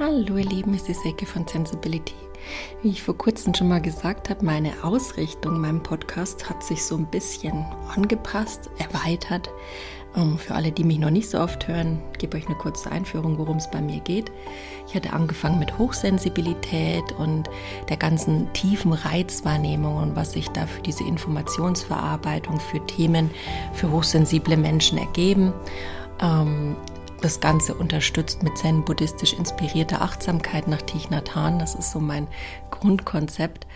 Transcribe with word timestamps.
Hallo 0.00 0.38
ihr 0.38 0.44
Lieben, 0.44 0.74
es 0.74 0.88
ist 0.88 1.06
Ecke 1.06 1.24
von 1.24 1.46
Sensibility. 1.46 2.16
Wie 2.82 2.90
ich 2.90 3.00
vor 3.00 3.16
kurzem 3.16 3.54
schon 3.54 3.68
mal 3.68 3.80
gesagt 3.80 4.28
habe, 4.28 4.44
meine 4.44 4.72
Ausrichtung, 4.82 5.60
mein 5.60 5.84
Podcast 5.84 6.50
hat 6.50 6.64
sich 6.64 6.82
so 6.82 6.96
ein 6.96 7.06
bisschen 7.06 7.64
angepasst, 7.94 8.70
erweitert. 8.78 9.48
Um, 10.16 10.36
für 10.36 10.56
alle, 10.56 10.72
die 10.72 10.82
mich 10.82 10.98
noch 10.98 11.10
nicht 11.10 11.30
so 11.30 11.38
oft 11.38 11.68
hören, 11.68 12.02
gebe 12.18 12.36
euch 12.36 12.46
eine 12.46 12.56
kurze 12.56 12.90
Einführung, 12.90 13.38
worum 13.38 13.58
es 13.58 13.70
bei 13.70 13.80
mir 13.80 14.00
geht. 14.00 14.32
Ich 14.88 14.96
hatte 14.96 15.12
angefangen 15.12 15.60
mit 15.60 15.78
Hochsensibilität 15.78 17.12
und 17.12 17.48
der 17.88 17.96
ganzen 17.96 18.52
tiefen 18.52 18.94
Reizwahrnehmung 18.94 19.96
und 19.96 20.16
was 20.16 20.32
sich 20.32 20.48
da 20.48 20.66
für 20.66 20.82
diese 20.82 21.04
Informationsverarbeitung, 21.04 22.58
für 22.58 22.84
Themen, 22.86 23.30
für 23.72 23.92
hochsensible 23.92 24.56
Menschen 24.56 24.98
ergeben. 24.98 25.52
Das 27.24 27.40
Ganze 27.40 27.74
unterstützt 27.74 28.42
mit 28.42 28.58
zen-buddhistisch 28.58 29.32
inspirierter 29.32 30.02
Achtsamkeit 30.02 30.68
nach 30.68 30.82
Thich 30.82 31.08
Nhat 31.08 31.34
Hanh. 31.34 31.58
Das 31.58 31.74
ist 31.74 31.90
so 31.90 31.98
mein 31.98 32.28
Grundkonzept. 32.70 33.66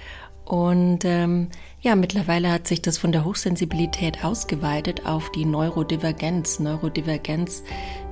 Und 0.44 1.06
ähm, 1.06 1.48
ja, 1.80 1.96
mittlerweile 1.96 2.52
hat 2.52 2.68
sich 2.68 2.82
das 2.82 2.98
von 2.98 3.10
der 3.10 3.24
Hochsensibilität 3.24 4.22
ausgeweitet 4.22 5.06
auf 5.06 5.32
die 5.32 5.46
Neurodivergenz. 5.46 6.58
Neurodivergenz 6.58 7.64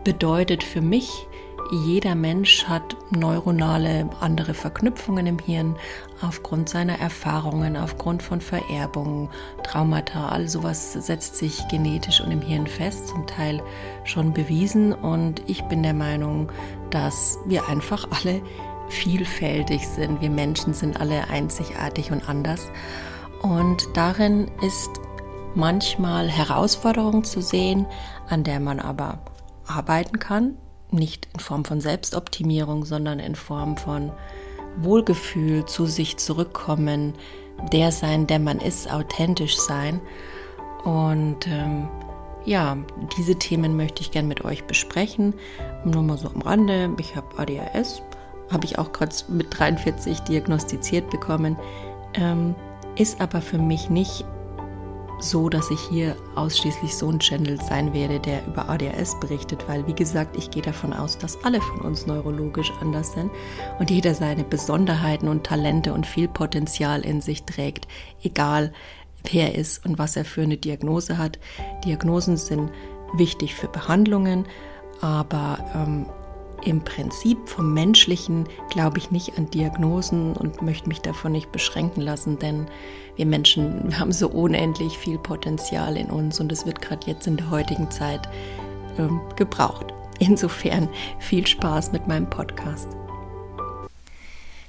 bedeutet 0.04 0.64
für 0.64 0.80
mich, 0.80 1.26
jeder 1.70 2.14
Mensch 2.14 2.64
hat 2.64 2.96
neuronale 3.10 4.08
andere 4.20 4.54
Verknüpfungen 4.54 5.26
im 5.26 5.38
Hirn 5.38 5.76
aufgrund 6.22 6.68
seiner 6.68 6.98
Erfahrungen, 6.98 7.76
aufgrund 7.76 8.22
von 8.22 8.40
Vererbungen, 8.40 9.28
Traumata, 9.62 10.28
all 10.28 10.48
sowas 10.48 10.92
setzt 10.92 11.36
sich 11.36 11.66
genetisch 11.68 12.20
und 12.20 12.30
im 12.30 12.40
Hirn 12.40 12.66
fest, 12.66 13.08
zum 13.08 13.26
Teil 13.26 13.62
schon 14.04 14.32
bewiesen. 14.32 14.92
Und 14.92 15.42
ich 15.46 15.62
bin 15.64 15.82
der 15.82 15.94
Meinung, 15.94 16.50
dass 16.90 17.38
wir 17.46 17.68
einfach 17.68 18.06
alle 18.10 18.40
vielfältig 18.88 19.86
sind. 19.86 20.20
Wir 20.20 20.30
Menschen 20.30 20.74
sind 20.74 21.00
alle 21.00 21.28
einzigartig 21.28 22.12
und 22.12 22.28
anders. 22.28 22.68
Und 23.42 23.88
darin 23.94 24.50
ist 24.62 24.90
manchmal 25.54 26.28
Herausforderung 26.28 27.24
zu 27.24 27.40
sehen, 27.40 27.86
an 28.28 28.44
der 28.44 28.60
man 28.60 28.78
aber 28.78 29.18
arbeiten 29.66 30.18
kann, 30.18 30.56
nicht 30.90 31.28
in 31.32 31.40
Form 31.40 31.64
von 31.64 31.80
Selbstoptimierung, 31.80 32.84
sondern 32.84 33.18
in 33.18 33.34
Form 33.34 33.76
von 33.76 34.12
Wohlgefühl, 34.78 35.64
zu 35.64 35.86
sich 35.86 36.16
zurückkommen, 36.16 37.14
der 37.72 37.92
sein, 37.92 38.26
der 38.26 38.38
man 38.38 38.58
ist, 38.58 38.90
authentisch 38.90 39.56
sein. 39.56 40.00
Und 40.84 41.46
ähm, 41.46 41.88
ja, 42.44 42.76
diese 43.16 43.34
Themen 43.36 43.76
möchte 43.76 44.02
ich 44.02 44.10
gerne 44.10 44.28
mit 44.28 44.44
euch 44.44 44.64
besprechen. 44.64 45.34
Nur 45.84 46.02
mal 46.02 46.18
so 46.18 46.28
am 46.28 46.42
Rande. 46.42 46.90
Ich 47.00 47.16
habe 47.16 47.26
ADHS, 47.38 48.02
habe 48.50 48.64
ich 48.64 48.78
auch 48.78 48.92
gerade 48.92 49.14
mit 49.28 49.46
43 49.58 50.20
diagnostiziert 50.20 51.10
bekommen. 51.10 51.56
Ähm, 52.14 52.54
ist 52.96 53.20
aber 53.20 53.40
für 53.42 53.58
mich 53.58 53.90
nicht 53.90 54.24
so, 55.18 55.48
dass 55.48 55.70
ich 55.70 55.80
hier 55.80 56.16
ausschließlich 56.34 56.94
so 56.94 57.10
ein 57.10 57.18
Channel 57.18 57.60
sein 57.60 57.92
werde, 57.94 58.20
der 58.20 58.46
über 58.46 58.68
ADHS 58.68 59.18
berichtet, 59.20 59.66
weil 59.68 59.86
wie 59.86 59.94
gesagt, 59.94 60.36
ich 60.36 60.50
gehe 60.50 60.62
davon 60.62 60.92
aus, 60.92 61.16
dass 61.16 61.42
alle 61.44 61.60
von 61.60 61.80
uns 61.80 62.06
neurologisch 62.06 62.72
anders 62.80 63.12
sind 63.12 63.30
und 63.78 63.90
jeder 63.90 64.14
seine 64.14 64.44
Besonderheiten 64.44 65.28
und 65.28 65.44
Talente 65.44 65.92
und 65.92 66.06
viel 66.06 66.28
Potenzial 66.28 67.02
in 67.02 67.20
sich 67.20 67.44
trägt, 67.44 67.88
egal 68.22 68.72
wer 69.30 69.52
er 69.52 69.54
ist 69.58 69.84
und 69.84 69.98
was 69.98 70.16
er 70.16 70.24
für 70.24 70.42
eine 70.42 70.56
Diagnose 70.56 71.18
hat. 71.18 71.38
Diagnosen 71.84 72.36
sind 72.36 72.70
wichtig 73.14 73.54
für 73.54 73.68
Behandlungen, 73.68 74.46
aber 75.00 75.58
ähm, 75.74 76.06
im 76.64 76.80
Prinzip 76.80 77.48
vom 77.48 77.72
Menschlichen 77.74 78.48
glaube 78.70 78.98
ich 78.98 79.10
nicht 79.10 79.36
an 79.38 79.50
Diagnosen 79.50 80.32
und 80.34 80.62
möchte 80.62 80.88
mich 80.88 81.00
davon 81.00 81.32
nicht 81.32 81.52
beschränken 81.52 82.00
lassen, 82.00 82.38
denn 82.38 82.66
wir 83.16 83.26
Menschen 83.26 83.98
haben 83.98 84.12
so 84.12 84.28
unendlich 84.28 84.96
viel 84.98 85.18
Potenzial 85.18 85.96
in 85.96 86.10
uns 86.10 86.40
und 86.40 86.52
es 86.52 86.66
wird 86.66 86.80
gerade 86.82 87.06
jetzt 87.06 87.26
in 87.26 87.36
der 87.36 87.50
heutigen 87.50 87.90
Zeit 87.90 88.28
ähm, 88.98 89.20
gebraucht. 89.36 89.86
Insofern 90.18 90.88
viel 91.18 91.46
Spaß 91.46 91.92
mit 91.92 92.06
meinem 92.06 92.30
Podcast. 92.30 92.88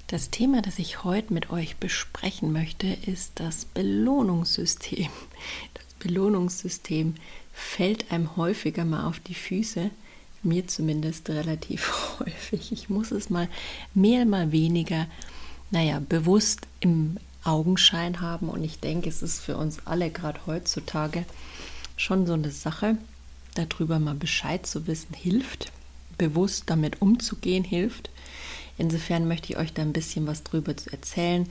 Das 0.08 0.30
Thema, 0.30 0.62
das 0.62 0.80
ich 0.80 1.04
heute 1.04 1.34
mit 1.34 1.50
euch 1.50 1.78
besprechen 1.78 2.54
möchte, 2.54 2.88
ist 2.88 3.40
das 3.42 3.66
Belohnungssystem. 3.66 5.10
Das 5.74 5.86
Belohnungssystem 6.00 7.16
fällt 7.52 8.12
einem 8.12 8.38
häufiger 8.38 8.86
mal 8.86 9.06
auf 9.08 9.20
die 9.20 9.34
Füße 9.34 9.90
mir 10.48 10.68
zumindest 10.68 11.30
relativ 11.30 12.20
häufig. 12.20 12.72
Ich 12.72 12.90
muss 12.90 13.12
es 13.12 13.30
mal 13.30 13.48
mehr, 13.94 14.26
mal 14.26 14.52
weniger, 14.52 15.08
naja, 15.72 16.02
bewusst 16.08 16.68
im 16.80 17.18
Augenschein 17.44 18.22
haben. 18.22 18.50
Und 18.50 18.64
ich 18.64 18.80
denke, 18.80 19.10
es 19.10 19.22
ist 19.22 19.40
für 19.40 19.58
uns 19.58 19.80
alle 19.86 20.10
gerade 20.10 20.40
heutzutage 20.46 21.26
schon 21.96 22.26
so 22.28 22.34
eine 22.34 22.52
Sache, 22.52 22.98
darüber 23.56 24.00
mal 24.00 24.16
Bescheid 24.16 24.66
zu 24.66 24.88
wissen, 24.88 25.14
hilft. 25.14 25.72
Bewusst 26.18 26.64
damit 26.68 27.02
umzugehen, 27.02 27.64
hilft. 27.64 28.10
Insofern 28.78 29.28
möchte 29.28 29.52
ich 29.52 29.58
euch 29.58 29.74
da 29.74 29.82
ein 29.82 29.94
bisschen 29.94 30.28
was 30.28 30.44
drüber 30.44 30.74
erzählen, 30.92 31.50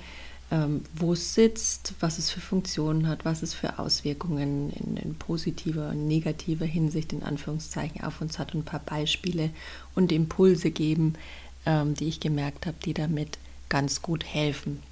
ähm, 0.51 0.83
wo 0.95 1.13
es 1.13 1.35
sitzt, 1.35 1.95
was 2.01 2.19
es 2.19 2.31
für 2.31 2.41
Funktionen 2.41 3.09
hat, 3.09 3.25
was 3.25 3.43
es 3.43 3.53
für 3.53 3.79
Auswirkungen 3.79 4.73
in, 4.73 4.97
in, 4.97 5.15
positiver 5.17 5.91
und 5.91 6.07
negativer 6.07 6.67
Hinsicht 6.67 7.13
in 7.13 7.25
Anführungszeichen 7.25 8.03
auf 8.05 8.21
uns 8.21 8.39
hat 8.39 8.55
und 8.55 8.61
ein 8.61 8.65
paar 8.65 8.81
Beispiele 8.81 9.51
und 9.95 10.13
Impulse 10.13 10.71
geben, 10.71 11.15
ähm, 11.65 11.95
die 11.95 12.07
ich 12.07 12.21
gemerkt 12.21 12.67
habe, 12.67 12.77
die 12.85 12.95
damit 12.95 13.39
ganz 13.69 14.03
gut 14.03 14.25
helfen. 14.25 14.83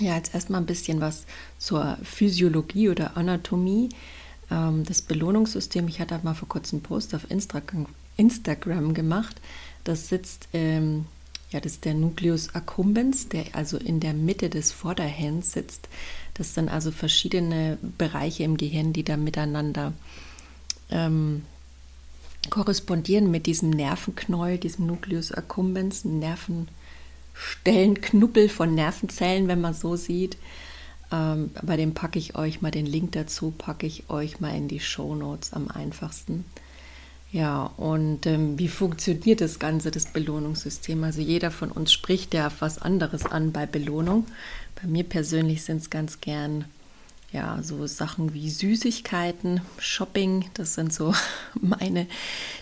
Ja, 0.00 0.16
jetzt 0.16 0.34
erstmal 0.34 0.60
ein 0.60 0.66
bisschen 0.66 1.00
was 1.00 1.26
zur 1.58 1.98
Physiologie 2.02 2.88
oder 2.88 3.16
Anatomie. 3.16 3.90
Ähm, 4.50 4.84
das 4.84 5.02
Belohnungssystem, 5.02 5.88
ich 5.88 6.00
hatte 6.00 6.18
mal 6.22 6.34
vor 6.34 6.48
kurzem 6.48 6.78
einen 6.78 6.84
Post 6.84 7.14
auf 7.14 7.30
Instagram, 7.30 7.86
Instagram 8.16 8.94
gemacht. 8.94 9.40
Das 9.84 10.08
sitzt 10.08 10.48
ähm, 10.54 11.06
ja, 11.50 11.60
das 11.60 11.72
ist 11.72 11.84
der 11.84 11.94
Nucleus 11.94 12.54
accumbens, 12.54 13.28
der 13.28 13.44
also 13.52 13.76
in 13.76 14.00
der 14.00 14.14
Mitte 14.14 14.50
des 14.50 14.72
Vorderhirns 14.72 15.52
sitzt. 15.52 15.88
Das 16.34 16.54
sind 16.54 16.68
also 16.68 16.90
verschiedene 16.90 17.78
Bereiche 17.98 18.42
im 18.42 18.56
Gehirn, 18.56 18.92
die 18.92 19.04
da 19.04 19.16
miteinander 19.16 19.92
ähm, 20.90 21.42
korrespondieren 22.50 23.30
mit 23.30 23.46
diesem 23.46 23.70
Nervenknäuel, 23.70 24.58
diesem 24.58 24.86
Nucleus 24.86 25.30
accumbens, 25.32 26.04
Nervenstellenknuppel 26.04 28.48
von 28.48 28.74
Nervenzellen, 28.74 29.46
wenn 29.48 29.60
man 29.60 29.74
so 29.74 29.96
sieht. 29.96 30.36
Ähm, 31.12 31.50
bei 31.62 31.76
dem 31.76 31.94
packe 31.94 32.18
ich 32.18 32.34
euch 32.34 32.60
mal 32.60 32.72
den 32.72 32.86
Link 32.86 33.12
dazu, 33.12 33.54
packe 33.56 33.86
ich 33.86 34.10
euch 34.10 34.40
mal 34.40 34.56
in 34.56 34.66
die 34.68 34.80
Show 34.80 35.14
Notes 35.14 35.52
am 35.52 35.68
einfachsten. 35.68 36.44
Ja, 37.32 37.64
und 37.76 38.24
ähm, 38.26 38.58
wie 38.58 38.68
funktioniert 38.68 39.40
das 39.40 39.58
Ganze, 39.58 39.90
das 39.90 40.06
Belohnungssystem? 40.06 41.02
Also 41.04 41.20
jeder 41.20 41.50
von 41.50 41.70
uns 41.70 41.92
spricht 41.92 42.34
ja 42.34 42.50
was 42.60 42.78
anderes 42.80 43.26
an 43.26 43.52
bei 43.52 43.66
Belohnung. 43.66 44.26
Bei 44.80 44.86
mir 44.86 45.04
persönlich 45.04 45.64
sind 45.64 45.78
es 45.78 45.90
ganz 45.90 46.20
gern 46.20 46.66
ja, 47.36 47.58
so 47.62 47.86
Sachen 47.86 48.32
wie 48.32 48.48
Süßigkeiten, 48.48 49.60
Shopping, 49.78 50.46
das 50.54 50.72
sind 50.72 50.90
so 50.90 51.14
meine 51.60 52.06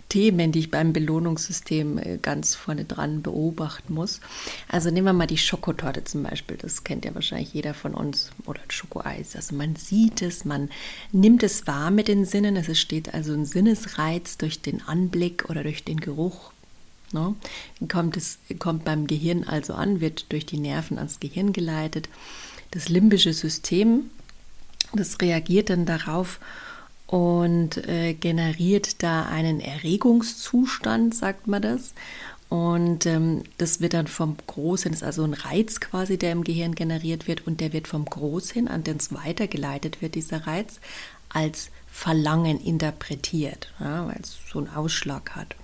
Themen, 0.08 0.50
die 0.50 0.58
ich 0.58 0.70
beim 0.72 0.92
Belohnungssystem 0.92 1.98
äh, 1.98 2.18
ganz 2.20 2.56
vorne 2.56 2.84
dran 2.84 3.22
beobachten 3.22 3.94
muss. 3.94 4.18
Also 4.68 4.90
nehmen 4.90 5.06
wir 5.06 5.12
mal 5.12 5.28
die 5.28 5.38
Schokotorte 5.38 6.02
zum 6.02 6.24
Beispiel, 6.24 6.56
das 6.56 6.82
kennt 6.82 7.04
ja 7.04 7.14
wahrscheinlich 7.14 7.54
jeder 7.54 7.72
von 7.72 7.94
uns, 7.94 8.32
oder 8.46 8.60
Schokoeis. 8.68 9.36
Also 9.36 9.54
man 9.54 9.76
sieht 9.76 10.22
es, 10.22 10.44
man 10.44 10.70
nimmt 11.12 11.44
es 11.44 11.68
wahr 11.68 11.92
mit 11.92 12.08
den 12.08 12.24
Sinnen, 12.24 12.56
es 12.56 12.76
steht 12.76 13.14
also 13.14 13.32
ein 13.32 13.46
Sinnesreiz 13.46 14.38
durch 14.38 14.60
den 14.60 14.82
Anblick 14.82 15.48
oder 15.48 15.62
durch 15.62 15.84
den 15.84 16.00
Geruch. 16.00 16.50
Ne? 17.12 17.36
Kommt, 17.88 18.16
es, 18.16 18.38
kommt 18.58 18.84
beim 18.84 19.06
Gehirn 19.06 19.44
also 19.44 19.74
an, 19.74 20.00
wird 20.00 20.32
durch 20.32 20.46
die 20.46 20.58
Nerven 20.58 20.98
ans 20.98 21.20
Gehirn 21.20 21.52
geleitet. 21.52 22.08
Das 22.72 22.88
limbische 22.88 23.32
System 23.32 24.10
das 24.96 25.20
reagiert 25.20 25.70
dann 25.70 25.86
darauf 25.86 26.40
und 27.06 27.86
äh, 27.88 28.14
generiert 28.14 29.02
da 29.02 29.26
einen 29.26 29.60
Erregungszustand, 29.60 31.14
sagt 31.14 31.46
man 31.46 31.62
das. 31.62 31.94
Und 32.48 33.06
ähm, 33.06 33.42
das 33.58 33.80
wird 33.80 33.94
dann 33.94 34.06
vom 34.06 34.36
Großhirn, 34.46 34.92
das 34.92 35.02
ist 35.02 35.06
also 35.06 35.24
ein 35.24 35.34
Reiz 35.34 35.80
quasi, 35.80 36.18
der 36.18 36.32
im 36.32 36.44
Gehirn 36.44 36.74
generiert 36.74 37.26
wird 37.26 37.46
und 37.46 37.60
der 37.60 37.72
wird 37.72 37.88
vom 37.88 38.04
Großhirn, 38.04 38.68
an 38.68 38.84
den 38.84 38.98
es 38.98 39.12
weitergeleitet 39.12 40.02
wird, 40.02 40.14
dieser 40.14 40.46
Reiz, 40.46 40.78
als 41.30 41.70
Verlangen 41.88 42.60
interpretiert, 42.60 43.72
ja, 43.80 44.06
weil 44.06 44.20
es 44.22 44.38
so 44.52 44.58
einen 44.58 44.68
Ausschlag 44.68 45.34
hat. 45.36 45.56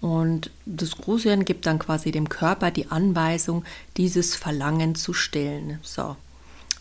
Und 0.00 0.50
das 0.66 0.98
Großhirn 0.98 1.44
gibt 1.44 1.66
dann 1.66 1.78
quasi 1.78 2.10
dem 2.10 2.28
Körper 2.28 2.70
die 2.70 2.90
Anweisung, 2.90 3.64
dieses 3.96 4.34
Verlangen 4.34 4.94
zu 4.94 5.14
stillen. 5.14 5.78
So, 5.82 6.16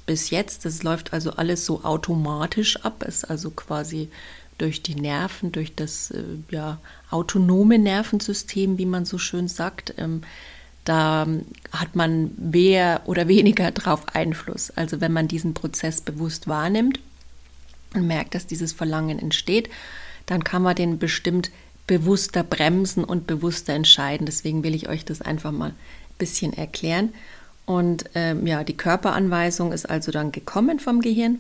bis 0.05 0.29
jetzt. 0.29 0.65
Das 0.65 0.83
läuft 0.83 1.13
also 1.13 1.31
alles 1.31 1.65
so 1.65 1.83
automatisch 1.83 2.77
ab, 2.83 3.03
ist 3.03 3.29
also 3.29 3.51
quasi 3.51 4.09
durch 4.57 4.83
die 4.83 4.95
Nerven, 4.95 5.51
durch 5.51 5.75
das 5.75 6.11
äh, 6.11 6.23
ja, 6.50 6.79
autonome 7.09 7.79
Nervensystem, 7.79 8.77
wie 8.77 8.85
man 8.85 9.05
so 9.05 9.17
schön 9.17 9.47
sagt. 9.47 9.94
Ähm, 9.97 10.21
da 10.85 11.27
hat 11.71 11.95
man 11.95 12.31
mehr 12.38 13.01
oder 13.05 13.27
weniger 13.27 13.71
drauf 13.71 14.07
Einfluss. 14.13 14.71
Also 14.71 15.01
wenn 15.01 15.13
man 15.13 15.27
diesen 15.27 15.53
Prozess 15.53 16.01
bewusst 16.01 16.47
wahrnimmt 16.47 17.00
und 17.94 18.07
merkt, 18.07 18.35
dass 18.35 18.47
dieses 18.47 18.73
Verlangen 18.73 19.19
entsteht, 19.19 19.69
dann 20.25 20.44
kann 20.44 20.61
man 20.61 20.75
den 20.75 21.00
bestimmt 21.00 21.51
bewusster 21.88 22.44
bremsen 22.44 23.03
und 23.03 23.27
bewusster 23.27 23.73
entscheiden. 23.73 24.25
Deswegen 24.25 24.63
will 24.63 24.73
ich 24.73 24.88
euch 24.88 25.03
das 25.03 25.21
einfach 25.21 25.51
mal 25.51 25.71
ein 25.71 25.75
bisschen 26.17 26.53
erklären. 26.53 27.13
Und 27.65 28.06
ähm, 28.15 28.45
ja, 28.45 28.63
die 28.63 28.75
Körperanweisung 28.77 29.71
ist 29.71 29.89
also 29.89 30.12
dann 30.12 30.31
gekommen 30.31 30.80
vom 30.80 31.01
Gehirn. 31.01 31.39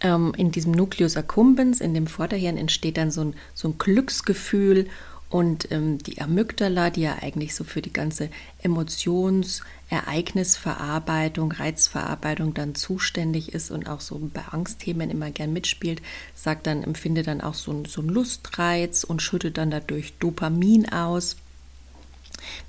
Ähm, 0.00 0.32
in 0.36 0.50
diesem 0.50 0.72
Nucleus 0.72 1.16
accumbens, 1.16 1.80
in 1.80 1.94
dem 1.94 2.06
Vorderhirn, 2.06 2.56
entsteht 2.56 2.96
dann 2.96 3.10
so 3.10 3.22
ein, 3.22 3.34
so 3.54 3.68
ein 3.68 3.78
Glücksgefühl 3.78 4.88
und 5.34 5.72
ähm, 5.72 5.98
die 5.98 6.20
Amygdala, 6.20 6.90
die 6.90 7.02
ja 7.02 7.16
eigentlich 7.20 7.56
so 7.56 7.64
für 7.64 7.82
die 7.82 7.92
ganze 7.92 8.28
Emotions-, 8.62 9.62
Ereignisverarbeitung, 9.90 11.50
Reizverarbeitung 11.50 12.54
dann 12.54 12.76
zuständig 12.76 13.52
ist 13.52 13.72
und 13.72 13.88
auch 13.88 14.00
so 14.00 14.30
bei 14.32 14.42
Angstthemen 14.52 15.10
immer 15.10 15.32
gern 15.32 15.52
mitspielt, 15.52 16.02
sagt 16.36 16.68
dann, 16.68 16.84
empfindet 16.84 17.26
dann 17.26 17.40
auch 17.40 17.54
so, 17.54 17.82
so 17.84 18.00
einen 18.00 18.10
Lustreiz 18.10 19.02
und 19.02 19.22
schüttet 19.22 19.58
dann 19.58 19.72
dadurch 19.72 20.14
Dopamin 20.18 20.88
aus. 20.92 21.34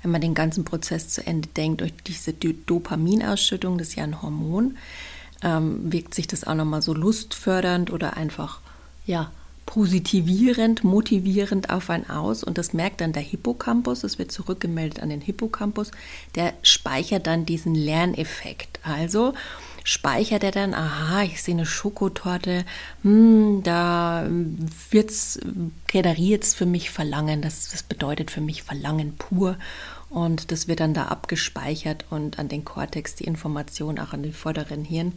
Wenn 0.02 0.10
man 0.10 0.20
den 0.20 0.34
ganzen 0.34 0.64
Prozess 0.64 1.08
zu 1.08 1.26
Ende 1.26 1.48
denkt, 1.48 1.80
durch 1.80 1.92
diese 2.06 2.32
Dopaminausschüttung, 2.32 3.78
das 3.78 3.88
ist 3.88 3.96
ja 3.96 4.04
ein 4.04 4.22
Hormon, 4.22 4.76
ähm, 5.42 5.92
wirkt 5.92 6.14
sich 6.14 6.26
das 6.26 6.44
auch 6.44 6.54
nochmal 6.54 6.82
so 6.82 6.94
lustfördernd 6.94 7.92
oder 7.92 8.16
einfach, 8.16 8.60
ja, 9.06 9.30
positivierend, 9.66 10.84
motivierend 10.84 11.70
auf 11.70 11.90
ein 11.90 12.08
aus. 12.08 12.42
Und 12.42 12.56
das 12.56 12.72
merkt 12.72 13.00
dann 13.00 13.12
der 13.12 13.22
Hippocampus, 13.22 14.04
es 14.04 14.18
wird 14.18 14.32
zurückgemeldet 14.32 15.02
an 15.02 15.10
den 15.10 15.20
Hippocampus, 15.20 15.90
der 16.34 16.54
speichert 16.62 17.26
dann 17.26 17.44
diesen 17.44 17.74
Lerneffekt. 17.74 18.80
Also 18.82 19.34
speichert 19.84 20.42
er 20.42 20.52
dann, 20.52 20.74
aha, 20.74 21.22
ich 21.22 21.42
sehe 21.42 21.54
eine 21.54 21.66
Schokotorte, 21.66 22.64
hm, 23.02 23.62
da 23.62 24.26
wird's, 24.90 25.38
generiert 25.86 26.44
für 26.44 26.66
mich 26.66 26.90
Verlangen, 26.90 27.42
das, 27.42 27.68
das 27.68 27.82
bedeutet 27.82 28.30
für 28.30 28.40
mich 28.40 28.62
Verlangen 28.62 29.16
pur. 29.16 29.56
Und 30.08 30.52
das 30.52 30.68
wird 30.68 30.80
dann 30.80 30.94
da 30.94 31.06
abgespeichert 31.06 32.06
und 32.10 32.38
an 32.38 32.48
den 32.48 32.64
Kortex 32.64 33.16
die 33.16 33.24
Information, 33.24 33.98
auch 33.98 34.12
an 34.12 34.22
den 34.22 34.32
vorderen 34.32 34.84
Hirn. 34.84 35.12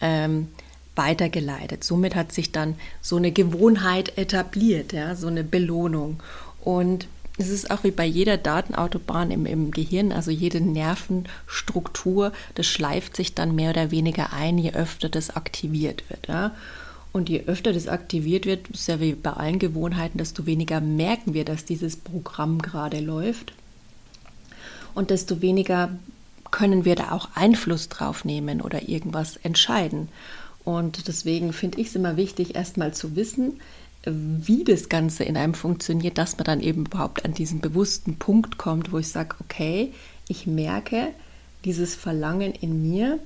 Ähm, 0.00 0.48
weitergeleitet. 0.96 1.84
Somit 1.84 2.14
hat 2.14 2.32
sich 2.32 2.52
dann 2.52 2.74
so 3.00 3.16
eine 3.16 3.32
Gewohnheit 3.32 4.18
etabliert, 4.18 4.92
ja, 4.92 5.14
so 5.14 5.28
eine 5.28 5.44
Belohnung. 5.44 6.22
Und 6.60 7.06
es 7.38 7.50
ist 7.50 7.70
auch 7.70 7.84
wie 7.84 7.90
bei 7.90 8.06
jeder 8.06 8.38
Datenautobahn 8.38 9.30
im, 9.30 9.44
im 9.46 9.70
Gehirn, 9.70 10.10
also 10.10 10.30
jede 10.30 10.60
Nervenstruktur, 10.60 12.32
das 12.54 12.66
schleift 12.66 13.14
sich 13.14 13.34
dann 13.34 13.54
mehr 13.54 13.70
oder 13.70 13.90
weniger 13.90 14.32
ein, 14.32 14.56
je 14.58 14.72
öfter 14.72 15.08
das 15.08 15.30
aktiviert 15.30 16.08
wird. 16.08 16.28
Ja. 16.28 16.52
Und 17.12 17.28
je 17.28 17.44
öfter 17.46 17.72
das 17.72 17.88
aktiviert 17.88 18.46
wird, 18.46 18.68
ist 18.68 18.88
ja 18.88 19.00
wie 19.00 19.14
bei 19.14 19.30
allen 19.30 19.58
Gewohnheiten, 19.58 20.18
desto 20.18 20.46
weniger 20.46 20.80
merken 20.80 21.34
wir, 21.34 21.44
dass 21.44 21.64
dieses 21.64 21.96
Programm 21.96 22.60
gerade 22.60 23.00
läuft. 23.00 23.52
Und 24.94 25.10
desto 25.10 25.42
weniger 25.42 25.90
können 26.50 26.84
wir 26.84 26.94
da 26.94 27.12
auch 27.12 27.28
Einfluss 27.34 27.88
drauf 27.88 28.24
nehmen 28.24 28.60
oder 28.62 28.88
irgendwas 28.88 29.36
entscheiden. 29.36 30.08
Und 30.66 31.06
deswegen 31.06 31.52
finde 31.52 31.80
ich 31.80 31.86
es 31.86 31.94
immer 31.94 32.16
wichtig, 32.16 32.56
erstmal 32.56 32.92
zu 32.92 33.14
wissen, 33.14 33.60
wie 34.04 34.64
das 34.64 34.88
Ganze 34.88 35.22
in 35.22 35.36
einem 35.36 35.54
funktioniert, 35.54 36.18
dass 36.18 36.36
man 36.38 36.44
dann 36.44 36.60
eben 36.60 36.86
überhaupt 36.86 37.24
an 37.24 37.34
diesen 37.34 37.60
bewussten 37.60 38.16
Punkt 38.16 38.58
kommt, 38.58 38.90
wo 38.90 38.98
ich 38.98 39.06
sage, 39.06 39.36
okay, 39.40 39.92
ich 40.26 40.48
merke 40.48 41.06
dieses 41.64 41.94
Verlangen 41.94 42.52
in 42.52 42.82
mir. 42.82 43.20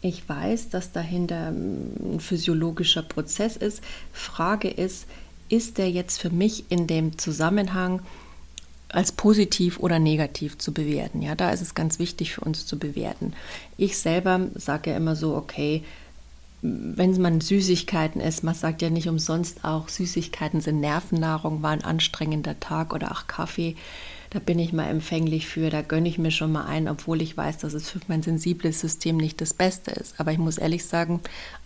Ich 0.00 0.28
weiß, 0.28 0.68
dass 0.68 0.92
dahinter 0.92 1.48
ein 1.48 2.20
physiologischer 2.20 3.02
Prozess 3.02 3.56
ist. 3.56 3.82
Frage 4.12 4.68
ist, 4.68 5.06
ist 5.48 5.78
der 5.78 5.90
jetzt 5.90 6.20
für 6.20 6.30
mich 6.30 6.70
in 6.70 6.86
dem 6.86 7.18
Zusammenhang 7.18 8.00
als 8.90 9.10
positiv 9.10 9.80
oder 9.80 9.98
negativ 9.98 10.56
zu 10.56 10.72
bewerten? 10.72 11.20
Ja, 11.20 11.34
da 11.34 11.50
ist 11.50 11.62
es 11.62 11.74
ganz 11.74 11.98
wichtig 11.98 12.34
für 12.34 12.42
uns 12.42 12.64
zu 12.64 12.78
bewerten. 12.78 13.32
Ich 13.76 13.98
selber 13.98 14.46
sage 14.54 14.90
ja 14.90 14.96
immer 14.96 15.16
so, 15.16 15.34
okay, 15.34 15.82
wenn 16.66 17.20
man 17.20 17.40
Süßigkeiten 17.40 18.20
isst, 18.20 18.42
man 18.42 18.54
sagt 18.54 18.82
ja 18.82 18.90
nicht 18.90 19.08
umsonst 19.08 19.64
auch, 19.64 19.88
Süßigkeiten 19.88 20.60
sind 20.60 20.80
Nervennahrung, 20.80 21.62
war 21.62 21.70
ein 21.70 21.84
anstrengender 21.84 22.58
Tag 22.58 22.92
oder 22.92 23.12
auch 23.12 23.26
Kaffee, 23.26 23.76
da 24.30 24.40
bin 24.40 24.58
ich 24.58 24.72
mal 24.72 24.88
empfänglich 24.88 25.46
für, 25.46 25.70
da 25.70 25.82
gönne 25.82 26.08
ich 26.08 26.18
mir 26.18 26.32
schon 26.32 26.50
mal 26.50 26.64
ein, 26.64 26.88
obwohl 26.88 27.22
ich 27.22 27.36
weiß, 27.36 27.58
dass 27.58 27.74
es 27.74 27.88
für 27.88 28.00
mein 28.08 28.22
sensibles 28.22 28.80
System 28.80 29.16
nicht 29.16 29.40
das 29.40 29.54
Beste 29.54 29.92
ist. 29.92 30.18
Aber 30.18 30.32
ich 30.32 30.38
muss 30.38 30.58
ehrlich 30.58 30.84
sagen, 30.84 31.20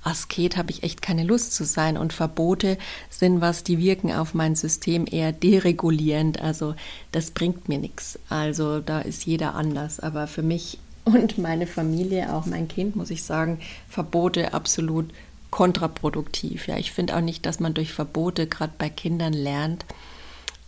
Asket 0.05 0.57
habe 0.59 0.71
ich 0.71 0.83
echt 0.83 1.01
keine 1.01 1.25
Lust 1.25 1.55
zu 1.55 1.65
sein 1.65 1.97
und 1.97 2.13
Verbote 2.13 2.77
sind 3.09 3.41
was, 3.41 3.65
die 3.65 3.79
wirken 3.79 4.13
auf 4.13 4.35
mein 4.35 4.57
System 4.57 5.07
eher 5.11 5.33
deregulierend, 5.33 6.41
also 6.41 6.75
das 7.13 7.31
bringt 7.31 7.69
mir 7.69 7.79
nichts. 7.79 8.19
Also 8.29 8.81
da 8.81 9.01
ist 9.01 9.25
jeder 9.25 9.55
anders, 9.55 9.99
aber 9.99 10.27
für 10.27 10.43
mich 10.43 10.79
und 11.05 11.39
meine 11.39 11.67
Familie, 11.67 12.33
auch 12.33 12.47
mein 12.47 12.69
Kind, 12.69 12.97
muss 12.97 13.11
ich 13.11 13.23
sagen, 13.23 13.61
Verbote 13.89 14.53
absolut 14.55 15.11
kontraproduktiv. 15.51 16.69
Ja, 16.69 16.79
ich 16.79 16.93
finde 16.93 17.17
auch 17.17 17.21
nicht, 17.21 17.45
dass 17.47 17.61
man 17.61 17.75
durch 17.75 17.93
Verbote 17.93 18.47
gerade 18.47 18.73
bei 18.79 18.89
Kindern 18.89 19.33
lernt, 19.33 19.85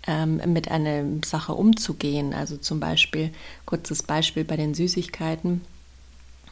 ähm, 0.07 0.41
mit 0.47 0.71
einer 0.71 1.05
Sache 1.25 1.55
umzugehen. 1.55 2.35
Also 2.35 2.57
zum 2.57 2.81
Beispiel, 2.81 3.31
kurzes 3.65 4.03
Beispiel 4.03 4.45
bei 4.45 4.57
den 4.57 4.75
Süßigkeiten. 4.75 5.63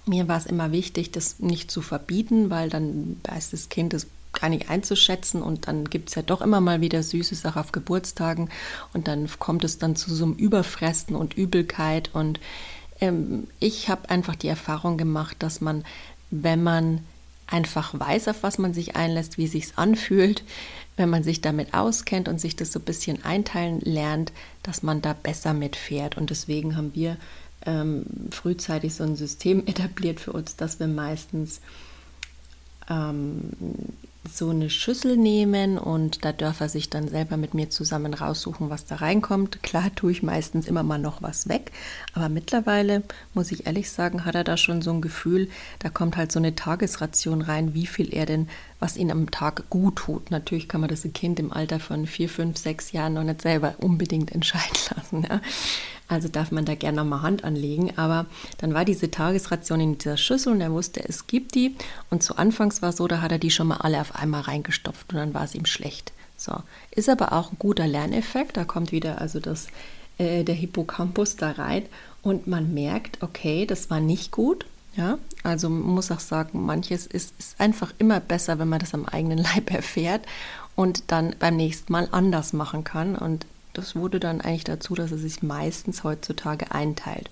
Mir 0.06 0.28
war 0.28 0.38
es 0.38 0.46
immer 0.46 0.72
wichtig, 0.72 1.10
das 1.10 1.40
nicht 1.40 1.70
zu 1.70 1.82
verbieten, 1.82 2.50
weil 2.50 2.70
dann 2.70 3.20
weiß 3.24 3.50
das 3.50 3.68
Kind 3.68 3.94
es 3.94 4.06
gar 4.32 4.48
nicht 4.48 4.70
einzuschätzen 4.70 5.42
und 5.42 5.66
dann 5.66 5.90
gibt 5.90 6.08
es 6.08 6.14
ja 6.14 6.22
doch 6.22 6.40
immer 6.40 6.60
mal 6.60 6.80
wieder 6.80 7.02
süße 7.02 7.34
Sachen 7.34 7.60
auf 7.60 7.72
Geburtstagen 7.72 8.48
und 8.92 9.08
dann 9.08 9.28
kommt 9.40 9.64
es 9.64 9.78
dann 9.78 9.96
zu 9.96 10.14
so 10.14 10.24
einem 10.24 10.34
Überfressen 10.34 11.16
und 11.16 11.34
Übelkeit 11.34 12.10
und 12.14 12.38
ähm, 13.00 13.46
ich 13.58 13.88
habe 13.88 14.10
einfach 14.10 14.36
die 14.36 14.48
Erfahrung 14.48 14.98
gemacht, 14.98 15.36
dass 15.40 15.60
man, 15.60 15.84
wenn 16.30 16.62
man 16.62 17.00
einfach 17.46 17.98
weiß, 17.98 18.28
auf 18.28 18.42
was 18.42 18.58
man 18.58 18.72
sich 18.74 18.96
einlässt, 18.96 19.36
wie 19.36 19.46
sich 19.46 19.76
anfühlt, 19.76 20.44
wenn 20.96 21.10
man 21.10 21.22
sich 21.22 21.40
damit 21.40 21.74
auskennt 21.74 22.28
und 22.28 22.40
sich 22.40 22.56
das 22.56 22.72
so 22.72 22.78
ein 22.78 22.84
bisschen 22.84 23.24
einteilen 23.24 23.80
lernt, 23.80 24.32
dass 24.62 24.82
man 24.82 25.02
da 25.02 25.14
besser 25.14 25.54
mitfährt. 25.54 26.16
Und 26.16 26.30
deswegen 26.30 26.76
haben 26.76 26.94
wir 26.94 27.16
ähm, 27.66 28.04
frühzeitig 28.30 28.94
so 28.94 29.04
ein 29.04 29.16
System 29.16 29.60
etabliert 29.66 30.20
für 30.20 30.32
uns, 30.32 30.56
dass 30.56 30.78
wir 30.78 30.88
meistens 30.88 31.60
ähm, 32.90 33.50
so 34.28 34.50
eine 34.50 34.68
Schüssel 34.68 35.16
nehmen 35.16 35.78
und 35.78 36.24
da 36.24 36.32
darf 36.32 36.60
er 36.60 36.68
sich 36.68 36.90
dann 36.90 37.08
selber 37.08 37.36
mit 37.38 37.54
mir 37.54 37.70
zusammen 37.70 38.12
raussuchen, 38.12 38.68
was 38.68 38.84
da 38.84 38.96
reinkommt. 38.96 39.62
Klar 39.62 39.94
tue 39.94 40.12
ich 40.12 40.22
meistens 40.22 40.66
immer 40.66 40.82
mal 40.82 40.98
noch 40.98 41.22
was 41.22 41.48
weg, 41.48 41.72
aber 42.12 42.28
mittlerweile, 42.28 43.02
muss 43.32 43.50
ich 43.50 43.66
ehrlich 43.66 43.90
sagen, 43.90 44.26
hat 44.26 44.34
er 44.34 44.44
da 44.44 44.56
schon 44.56 44.82
so 44.82 44.92
ein 44.92 45.00
Gefühl, 45.00 45.48
da 45.78 45.88
kommt 45.88 46.16
halt 46.16 46.32
so 46.32 46.38
eine 46.38 46.54
Tagesration 46.54 47.40
rein, 47.40 47.72
wie 47.72 47.86
viel 47.86 48.12
er 48.14 48.26
denn, 48.26 48.48
was 48.78 48.96
ihm 48.96 49.10
am 49.10 49.30
Tag 49.30 49.70
gut 49.70 49.96
tut. 49.96 50.30
Natürlich 50.30 50.68
kann 50.68 50.82
man 50.82 50.90
das 50.90 51.04
ein 51.04 51.14
Kind 51.14 51.40
im 51.40 51.52
Alter 51.52 51.80
von 51.80 52.06
vier, 52.06 52.28
fünf, 52.28 52.58
sechs 52.58 52.92
Jahren 52.92 53.14
noch 53.14 53.24
nicht 53.24 53.40
selber 53.40 53.74
unbedingt 53.78 54.32
entscheiden 54.32 54.76
lassen. 54.96 55.26
Ja. 55.28 55.40
Also 56.10 56.26
darf 56.28 56.50
man 56.50 56.64
da 56.64 56.74
gerne 56.74 56.96
nochmal 56.96 57.22
Hand 57.22 57.44
anlegen. 57.44 57.96
Aber 57.96 58.26
dann 58.58 58.74
war 58.74 58.84
diese 58.84 59.10
Tagesration 59.10 59.80
in 59.80 59.96
dieser 59.96 60.16
Schüssel 60.16 60.52
und 60.52 60.60
er 60.60 60.72
wusste, 60.72 61.02
es 61.08 61.28
gibt 61.28 61.54
die. 61.54 61.76
Und 62.10 62.24
zu 62.24 62.36
Anfangs 62.36 62.82
war 62.82 62.90
es 62.90 62.96
so, 62.96 63.06
da 63.06 63.22
hat 63.22 63.30
er 63.30 63.38
die 63.38 63.52
schon 63.52 63.68
mal 63.68 63.76
alle 63.76 64.00
auf 64.00 64.16
einmal 64.16 64.42
reingestopft 64.42 65.12
und 65.12 65.18
dann 65.18 65.34
war 65.34 65.44
es 65.44 65.54
ihm 65.54 65.66
schlecht. 65.66 66.12
So. 66.36 66.52
Ist 66.90 67.08
aber 67.08 67.32
auch 67.32 67.52
ein 67.52 67.58
guter 67.60 67.86
Lerneffekt. 67.86 68.56
Da 68.56 68.64
kommt 68.64 68.90
wieder 68.90 69.20
also 69.20 69.38
das, 69.38 69.68
äh, 70.18 70.42
der 70.42 70.56
Hippocampus 70.56 71.36
da 71.36 71.52
rein 71.52 71.84
und 72.22 72.48
man 72.48 72.74
merkt, 72.74 73.22
okay, 73.22 73.64
das 73.64 73.88
war 73.88 74.00
nicht 74.00 74.32
gut. 74.32 74.66
Ja, 74.96 75.18
also 75.44 75.70
muss 75.70 76.10
auch 76.10 76.18
sagen, 76.18 76.66
manches 76.66 77.06
ist, 77.06 77.38
ist 77.38 77.60
einfach 77.60 77.94
immer 77.98 78.18
besser, 78.18 78.58
wenn 78.58 78.68
man 78.68 78.80
das 78.80 78.94
am 78.94 79.06
eigenen 79.06 79.38
Leib 79.38 79.70
erfährt 79.72 80.26
und 80.74 81.04
dann 81.12 81.36
beim 81.38 81.56
nächsten 81.56 81.92
Mal 81.92 82.08
anders 82.10 82.52
machen 82.52 82.82
kann. 82.82 83.14
Und 83.14 83.46
das 83.72 83.96
wurde 83.96 84.20
dann 84.20 84.40
eigentlich 84.40 84.64
dazu, 84.64 84.94
dass 84.94 85.12
er 85.12 85.18
sich 85.18 85.42
meistens 85.42 86.04
heutzutage 86.04 86.72
einteilt. 86.72 87.30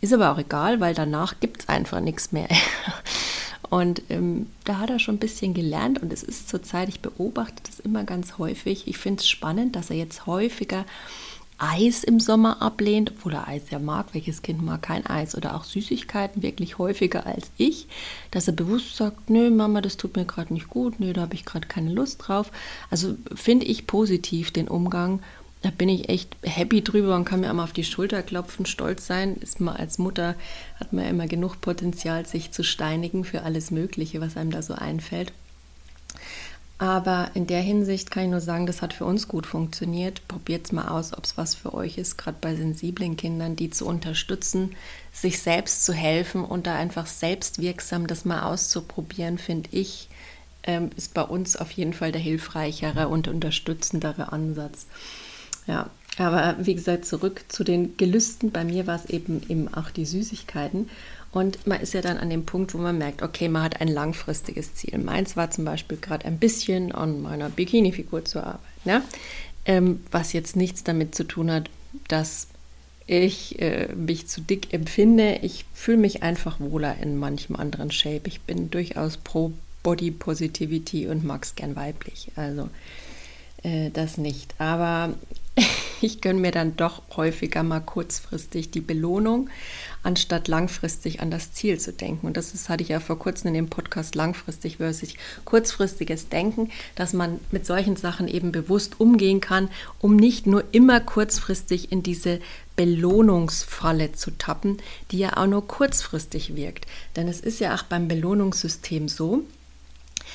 Ist 0.00 0.12
aber 0.12 0.32
auch 0.32 0.38
egal, 0.38 0.80
weil 0.80 0.94
danach 0.94 1.40
gibt 1.40 1.62
es 1.62 1.68
einfach 1.68 2.00
nichts 2.00 2.32
mehr. 2.32 2.48
Und 3.70 4.02
ähm, 4.08 4.46
da 4.64 4.78
hat 4.78 4.90
er 4.90 4.98
schon 4.98 5.16
ein 5.16 5.20
bisschen 5.20 5.52
gelernt 5.52 6.00
und 6.00 6.12
es 6.12 6.22
ist 6.22 6.48
zurzeit, 6.48 6.88
ich 6.88 7.00
beobachte 7.00 7.62
das 7.66 7.80
immer 7.80 8.04
ganz 8.04 8.38
häufig. 8.38 8.86
Ich 8.86 8.98
finde 8.98 9.20
es 9.20 9.28
spannend, 9.28 9.74
dass 9.74 9.90
er 9.90 9.96
jetzt 9.96 10.26
häufiger 10.26 10.84
Eis 11.58 12.04
im 12.04 12.20
Sommer 12.20 12.62
ablehnt, 12.62 13.12
obwohl 13.12 13.32
er 13.32 13.48
Eis 13.48 13.70
ja 13.70 13.78
mag. 13.78 14.06
Welches 14.12 14.42
Kind 14.42 14.62
mag 14.62 14.82
kein 14.82 15.06
Eis? 15.06 15.36
Oder 15.36 15.54
auch 15.54 15.64
Süßigkeiten 15.64 16.42
wirklich 16.42 16.78
häufiger 16.78 17.26
als 17.26 17.50
ich, 17.56 17.86
dass 18.30 18.48
er 18.48 18.54
bewusst 18.54 18.96
sagt, 18.96 19.30
nö, 19.30 19.50
Mama, 19.50 19.80
das 19.80 19.96
tut 19.96 20.16
mir 20.16 20.24
gerade 20.24 20.52
nicht 20.52 20.68
gut, 20.68 21.00
nö, 21.00 21.12
da 21.12 21.22
habe 21.22 21.34
ich 21.34 21.44
gerade 21.44 21.66
keine 21.66 21.90
Lust 21.90 22.22
drauf. 22.26 22.50
Also 22.90 23.16
finde 23.34 23.66
ich 23.66 23.86
positiv 23.86 24.50
den 24.50 24.68
Umgang. 24.68 25.20
Da 25.64 25.70
bin 25.70 25.88
ich 25.88 26.10
echt 26.10 26.36
happy 26.42 26.84
drüber 26.84 27.16
und 27.16 27.24
kann 27.24 27.40
mir 27.40 27.48
einmal 27.48 27.64
auf 27.64 27.72
die 27.72 27.84
Schulter 27.84 28.22
klopfen, 28.22 28.66
stolz 28.66 29.06
sein. 29.06 29.36
Ist 29.36 29.60
man 29.60 29.74
als 29.74 29.96
Mutter 29.96 30.34
hat 30.78 30.92
man 30.92 31.04
ja 31.04 31.10
immer 31.10 31.26
genug 31.26 31.62
Potenzial, 31.62 32.26
sich 32.26 32.52
zu 32.52 32.62
steinigen 32.62 33.24
für 33.24 33.44
alles 33.44 33.70
Mögliche, 33.70 34.20
was 34.20 34.36
einem 34.36 34.50
da 34.50 34.60
so 34.60 34.74
einfällt. 34.74 35.32
Aber 36.76 37.30
in 37.32 37.46
der 37.46 37.62
Hinsicht 37.62 38.10
kann 38.10 38.24
ich 38.24 38.30
nur 38.30 38.42
sagen, 38.42 38.66
das 38.66 38.82
hat 38.82 38.92
für 38.92 39.06
uns 39.06 39.26
gut 39.26 39.46
funktioniert. 39.46 40.28
Probiert 40.28 40.66
es 40.66 40.72
mal 40.72 40.88
aus, 40.88 41.14
ob 41.14 41.24
es 41.24 41.38
was 41.38 41.54
für 41.54 41.72
euch 41.72 41.96
ist, 41.96 42.18
gerade 42.18 42.36
bei 42.42 42.54
sensiblen 42.54 43.16
Kindern, 43.16 43.56
die 43.56 43.70
zu 43.70 43.86
unterstützen, 43.86 44.76
sich 45.14 45.40
selbst 45.40 45.86
zu 45.86 45.94
helfen 45.94 46.44
und 46.44 46.66
da 46.66 46.76
einfach 46.76 47.06
selbstwirksam 47.06 48.06
das 48.06 48.26
mal 48.26 48.42
auszuprobieren, 48.42 49.38
finde 49.38 49.70
ich, 49.72 50.10
ähm, 50.64 50.90
ist 50.94 51.14
bei 51.14 51.22
uns 51.22 51.56
auf 51.56 51.70
jeden 51.70 51.94
Fall 51.94 52.12
der 52.12 52.20
hilfreichere 52.20 53.08
und 53.08 53.28
unterstützendere 53.28 54.30
Ansatz. 54.30 54.84
Ja, 55.66 55.90
aber 56.18 56.56
wie 56.60 56.74
gesagt, 56.74 57.06
zurück 57.06 57.44
zu 57.48 57.64
den 57.64 57.96
Gelüsten. 57.96 58.50
Bei 58.50 58.64
mir 58.64 58.86
war 58.86 58.96
es 58.96 59.06
eben, 59.06 59.42
eben 59.48 59.72
auch 59.72 59.90
die 59.90 60.04
Süßigkeiten. 60.04 60.88
Und 61.32 61.66
man 61.66 61.80
ist 61.80 61.94
ja 61.94 62.00
dann 62.00 62.18
an 62.18 62.30
dem 62.30 62.46
Punkt, 62.46 62.74
wo 62.74 62.78
man 62.78 62.96
merkt, 62.96 63.22
okay, 63.22 63.48
man 63.48 63.62
hat 63.64 63.80
ein 63.80 63.88
langfristiges 63.88 64.74
Ziel. 64.74 64.98
Meins 64.98 65.36
war 65.36 65.50
zum 65.50 65.64
Beispiel 65.64 65.98
gerade 66.00 66.26
ein 66.26 66.38
bisschen 66.38 66.92
an 66.92 67.22
meiner 67.22 67.50
Bikini-Figur 67.50 68.24
zu 68.24 68.40
arbeiten. 68.40 68.62
Ne? 68.84 69.02
Ähm, 69.64 70.00
was 70.12 70.32
jetzt 70.32 70.54
nichts 70.54 70.84
damit 70.84 71.16
zu 71.16 71.24
tun 71.24 71.50
hat, 71.50 71.68
dass 72.06 72.46
ich 73.06 73.60
äh, 73.60 73.88
mich 73.94 74.28
zu 74.28 74.40
dick 74.40 74.72
empfinde. 74.72 75.40
Ich 75.42 75.64
fühle 75.74 75.98
mich 75.98 76.22
einfach 76.22 76.60
wohler 76.60 76.96
in 77.02 77.18
manchem 77.18 77.56
anderen 77.56 77.90
Shape. 77.90 78.22
Ich 78.26 78.42
bin 78.42 78.70
durchaus 78.70 79.16
pro 79.16 79.52
Body 79.82 80.10
Positivity 80.10 81.08
und 81.08 81.24
mag 81.24 81.44
es 81.44 81.56
gern 81.56 81.74
weiblich. 81.76 82.30
Also 82.36 82.70
äh, 83.64 83.90
das 83.90 84.18
nicht. 84.18 84.54
Aber 84.58 85.14
ich 86.00 86.20
gönne 86.20 86.40
mir 86.40 86.52
dann 86.52 86.76
doch 86.76 87.02
häufiger 87.16 87.62
mal 87.62 87.80
kurzfristig 87.80 88.70
die 88.70 88.80
Belohnung, 88.80 89.50
anstatt 90.02 90.48
langfristig 90.48 91.20
an 91.20 91.30
das 91.30 91.52
Ziel 91.52 91.80
zu 91.80 91.92
denken. 91.92 92.26
Und 92.26 92.36
das 92.36 92.54
ist, 92.54 92.68
hatte 92.68 92.82
ich 92.82 92.90
ja 92.90 93.00
vor 93.00 93.18
kurzem 93.18 93.48
in 93.48 93.54
dem 93.54 93.70
Podcast 93.70 94.14
langfristig 94.14 94.76
versus 94.76 95.14
kurzfristiges 95.44 96.28
Denken, 96.28 96.70
dass 96.94 97.12
man 97.12 97.40
mit 97.50 97.66
solchen 97.66 97.96
Sachen 97.96 98.28
eben 98.28 98.52
bewusst 98.52 99.00
umgehen 99.00 99.40
kann, 99.40 99.70
um 100.00 100.16
nicht 100.16 100.46
nur 100.46 100.64
immer 100.72 101.00
kurzfristig 101.00 101.90
in 101.90 102.02
diese 102.02 102.40
Belohnungsfalle 102.76 104.12
zu 104.12 104.32
tappen, 104.32 104.78
die 105.10 105.18
ja 105.18 105.36
auch 105.36 105.46
nur 105.46 105.66
kurzfristig 105.66 106.56
wirkt. 106.56 106.86
Denn 107.16 107.28
es 107.28 107.40
ist 107.40 107.60
ja 107.60 107.74
auch 107.74 107.84
beim 107.84 108.08
Belohnungssystem 108.08 109.08
so, 109.08 109.44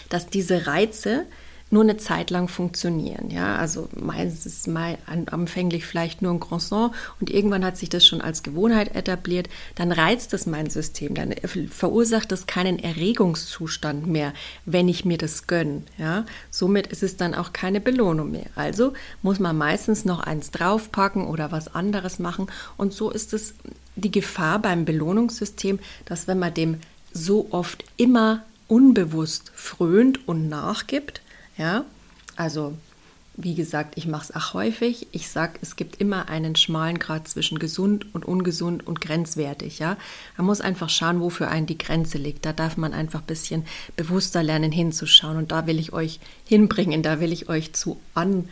dass 0.10 0.28
diese 0.28 0.66
Reize, 0.66 1.26
nur 1.72 1.84
eine 1.84 1.98
Zeit 1.98 2.30
lang 2.30 2.48
funktionieren. 2.48 3.30
Ja, 3.30 3.58
also 3.58 3.90
meistens 3.96 4.46
ist 4.46 4.68
mal 4.68 4.98
anfänglich 5.06 5.86
vielleicht 5.86 6.22
nur 6.22 6.34
ein 6.34 6.40
Croissant 6.40 6.94
und 7.20 7.30
irgendwann 7.30 7.64
hat 7.64 7.78
sich 7.78 7.90
das 7.90 8.06
schon 8.06 8.22
als 8.22 8.44
Gewohnheit 8.44 8.96
etabliert. 8.96 9.50
Dann 9.76 9.92
reizt 9.92 10.34
es 10.34 10.46
mein 10.46 10.70
System, 10.70 11.14
dann 11.14 11.34
verursacht 11.70 12.32
es 12.32 12.48
keinen 12.48 12.80
Erregungszustand 12.80 14.08
mehr, 14.08 14.34
wenn 14.66 14.88
ich 14.88 15.06
mir 15.06 15.18
das 15.18 15.48
gönne. 15.48 15.84
Ja, 15.98 16.26
somit 16.50 16.88
ist 16.88 17.04
es 17.04 17.18
dann 17.18 17.36
auch 17.36 17.54
keine 17.54 17.82
Belohnung 17.82 18.32
mehr. 18.32 18.48
Also 18.56 18.94
muss 19.22 19.40
man 19.40 19.58
meistens 19.58 20.06
noch 20.06 20.20
eins 20.20 20.52
draufpacken 20.52 21.28
oder 21.28 21.52
was 21.52 21.74
anderes 21.76 22.20
machen. 22.20 22.48
Und 22.78 22.94
so 22.94 23.12
ist 23.12 23.34
es 23.34 23.54
die 23.96 24.12
Gefahr 24.12 24.60
beim 24.60 24.86
Belohnungssystem, 24.86 25.80
dass 26.06 26.28
wenn 26.28 26.40
man 26.40 26.54
dem 26.54 26.80
so 27.14 27.48
oft 27.52 27.84
immer 27.98 28.44
unbewusst 28.68 29.52
frönt 29.56 30.28
und 30.28 30.48
nachgibt, 30.48 31.22
ja, 31.60 31.86
also 32.36 32.74
wie 33.42 33.56
gesagt, 33.56 33.98
ich 33.98 34.06
mache 34.06 34.24
es 34.24 34.36
auch 34.36 34.54
häufig. 34.54 35.08
Ich 35.14 35.30
sage, 35.30 35.60
es 35.62 35.78
gibt 35.78 36.02
immer 36.02 36.28
einen 36.28 36.58
schmalen 36.58 37.00
Grad 37.00 37.28
zwischen 37.28 37.58
gesund 37.58 38.14
und 38.14 38.26
ungesund 38.26 38.86
und 38.86 39.00
grenzwertig. 39.00 39.80
Ja? 39.80 39.96
Man 40.36 40.46
muss 40.46 40.60
einfach 40.60 40.90
schauen, 40.90 41.22
wo 41.22 41.30
für 41.30 41.48
einen 41.48 41.66
die 41.66 41.78
Grenze 41.78 42.18
liegt. 42.18 42.46
Da 42.46 42.52
darf 42.52 42.76
man 42.76 42.94
einfach 42.94 43.22
ein 43.22 43.28
bisschen 43.28 43.66
bewusster 43.96 44.44
lernen, 44.44 44.74
hinzuschauen. 44.74 45.38
Und 45.38 45.54
da 45.54 45.68
will 45.68 45.80
ich 45.80 45.94
euch 45.94 46.20
hinbringen, 46.46 47.02
da 47.02 47.22
will 47.22 47.32
ich 47.32 47.48
euch 47.48 47.72
zu 47.72 47.98
an, 48.14 48.50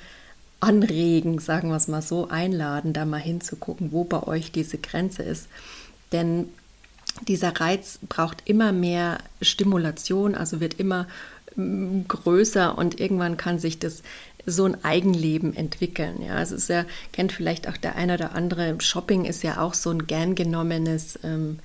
anregen, 0.62 1.40
sagen 1.40 1.70
wir 1.70 1.76
es 1.76 1.90
mal 1.90 2.02
so, 2.02 2.30
einladen, 2.30 2.94
da 2.94 3.04
mal 3.04 3.20
hinzugucken, 3.20 3.92
wo 3.92 4.06
bei 4.06 4.24
euch 4.24 4.54
diese 4.54 4.78
Grenze 4.78 5.22
ist. 5.22 5.50
Denn 6.14 6.48
dieser 7.28 7.60
Reiz 7.60 8.00
braucht 8.08 8.44
immer 8.46 8.72
mehr 8.72 9.18
Stimulation, 9.42 10.34
also 10.34 10.62
wird 10.62 10.76
immer 10.76 11.08
größer 11.56 12.77
und 12.77 13.00
irgendwann 13.00 13.38
kann 13.38 13.60
sich 13.60 13.80
das 13.80 14.04
so 14.46 14.66
ein 14.66 14.84
Eigenleben 14.84 15.56
entwickeln. 15.56 16.22
Ja, 16.22 16.42
es 16.42 16.51
ist 16.51 16.70
ja, 16.70 16.86
kennt 17.12 17.32
vielleicht 17.32 17.68
auch 17.68 17.77
der 17.77 17.96
eine 17.96 18.13
oder 18.13 18.34
andere, 18.34 18.80
Shopping 18.80 19.25
ist 19.25 19.44
ja 19.44 19.62
auch 19.62 19.74
so 19.74 19.89
ein 19.92 20.08
gern 20.08 20.36
genommenes, 20.36 21.20
ähm, 21.24 21.60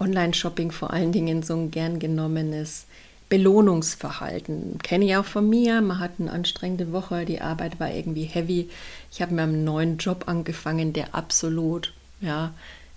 Online-Shopping 0.00 0.72
vor 0.72 0.92
allen 0.92 1.12
Dingen 1.12 1.42
so 1.42 1.54
ein 1.54 1.70
gern 1.70 1.98
genommenes 1.98 2.86
Belohnungsverhalten. 3.28 4.78
Kenne 4.82 5.06
ich 5.06 5.16
auch 5.16 5.24
von 5.24 5.48
mir. 5.48 5.80
Man 5.80 5.98
hat 5.98 6.12
eine 6.18 6.30
anstrengende 6.30 6.92
Woche, 6.92 7.24
die 7.24 7.40
Arbeit 7.40 7.80
war 7.80 7.90
irgendwie 7.90 8.24
heavy. 8.24 8.68
Ich 9.10 9.22
habe 9.22 9.34
mir 9.34 9.42
einen 9.42 9.64
neuen 9.64 9.98
Job 9.98 10.24
angefangen, 10.26 10.92
der 10.92 11.14
absolut, 11.14 11.92
ja, 12.20 12.52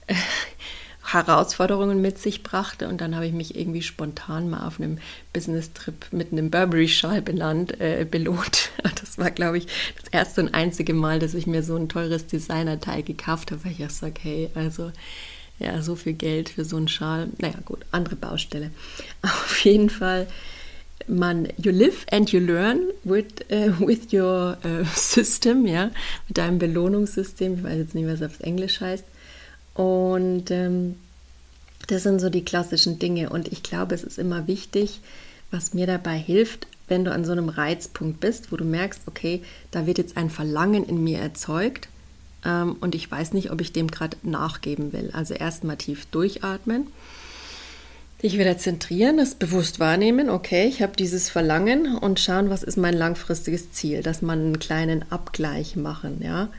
Herausforderungen 1.14 2.02
mit 2.02 2.20
sich 2.20 2.44
brachte. 2.44 2.88
Und 2.90 3.00
dann 3.00 3.16
habe 3.16 3.26
ich 3.26 3.34
mich 3.34 3.58
irgendwie 3.58 3.82
spontan 3.82 4.50
mal 4.50 4.68
auf 4.68 4.80
einem 4.80 4.98
Business-Trip 5.34 6.08
mit 6.12 6.32
einem 6.32 6.52
Burberry-Schal 6.52 7.24
äh, 7.80 8.06
belohnt. 8.06 8.70
Das 9.00 9.18
war, 9.18 9.32
glaube 9.32 9.58
ich, 9.58 9.68
das 10.02 10.10
erste 10.12 10.42
und 10.42 10.54
einzige 10.54 10.94
Mal, 10.94 11.20
dass 11.20 11.34
ich 11.34 11.48
mir 11.48 11.64
so 11.64 11.76
ein 11.76 11.90
teures 11.90 12.28
Designer-Teil 12.28 13.04
gekauft 13.04 13.52
habe, 13.52 13.64
weil 13.64 13.72
ich 13.72 13.80
ja 13.80 13.90
sage, 13.90 14.16
hey, 14.22 14.50
also 14.54 14.92
ja, 15.60 15.82
so 15.82 15.96
viel 15.96 16.14
Geld 16.14 16.50
für 16.50 16.66
so 16.66 16.78
einen 16.78 16.88
Schal. 16.88 17.30
Naja, 17.38 17.56
gut, 17.66 17.80
andere 17.92 18.16
Baustelle. 18.16 18.72
Auf 19.22 19.60
jeden 19.64 19.90
Fall, 19.90 20.28
man, 21.08 21.48
you 21.58 21.72
live 21.72 22.06
and 22.12 22.32
you 22.32 22.40
learn 22.40 22.80
with, 23.04 23.26
uh, 23.52 23.72
with 23.80 24.14
your 24.14 24.58
uh, 24.64 24.84
system, 24.96 25.66
ja, 25.66 25.92
mit 26.28 26.38
deinem 26.38 26.60
Belohnungssystem. 26.60 27.56
Ich 27.56 27.64
weiß 27.64 27.78
jetzt 27.78 27.96
nicht, 27.96 28.08
was 28.08 28.22
es 28.22 28.28
auf 28.28 28.40
Englisch 28.42 28.82
heißt. 28.82 29.06
Und 29.78 30.50
ähm, 30.50 30.96
das 31.86 32.04
sind 32.04 32.20
so 32.20 32.30
die 32.30 32.44
klassischen 32.44 32.98
Dinge. 32.98 33.30
Und 33.30 33.52
ich 33.52 33.62
glaube, 33.62 33.94
es 33.94 34.04
ist 34.04 34.18
immer 34.18 34.48
wichtig, 34.48 35.00
was 35.52 35.76
mir 35.76 35.86
dabei 35.86 36.18
hilft, 36.18 36.68
wenn 36.88 37.06
du 37.06 37.12
an 37.12 37.24
so 37.24 37.32
einem 37.32 37.50
Reizpunkt 37.50 38.20
bist, 38.20 38.52
wo 38.52 38.58
du 38.58 38.66
merkst, 38.66 39.02
okay, 39.06 39.44
da 39.70 39.86
wird 39.86 40.00
jetzt 40.00 40.18
ein 40.18 40.32
Verlangen 40.32 40.84
in 40.84 41.04
mir 41.04 41.20
erzeugt 41.20 41.90
ähm, 42.44 42.76
und 42.82 42.96
ich 42.96 43.10
weiß 43.10 43.34
nicht, 43.34 43.52
ob 43.52 43.62
ich 43.62 43.72
dem 43.72 43.92
gerade 43.92 44.18
nachgeben 44.24 44.94
will. 44.94 45.12
Also 45.14 45.36
erstmal 45.36 45.78
tief 45.78 46.08
durchatmen, 46.08 46.88
dich 48.24 48.40
wieder 48.40 48.58
zentrieren, 48.58 49.18
das 49.18 49.36
bewusst 49.36 49.80
wahrnehmen, 49.80 50.30
okay, 50.30 50.66
ich 50.68 50.82
habe 50.82 50.96
dieses 50.98 51.30
Verlangen 51.30 51.96
und 51.98 52.20
schauen, 52.20 52.50
was 52.50 52.64
ist 52.64 52.78
mein 52.78 52.96
langfristiges 52.96 53.72
Ziel, 53.72 54.02
dass 54.02 54.24
man 54.24 54.40
einen 54.40 54.60
kleinen 54.60 55.06
Abgleich 55.12 55.76
machen. 55.76 56.22
Ja, 56.24 56.50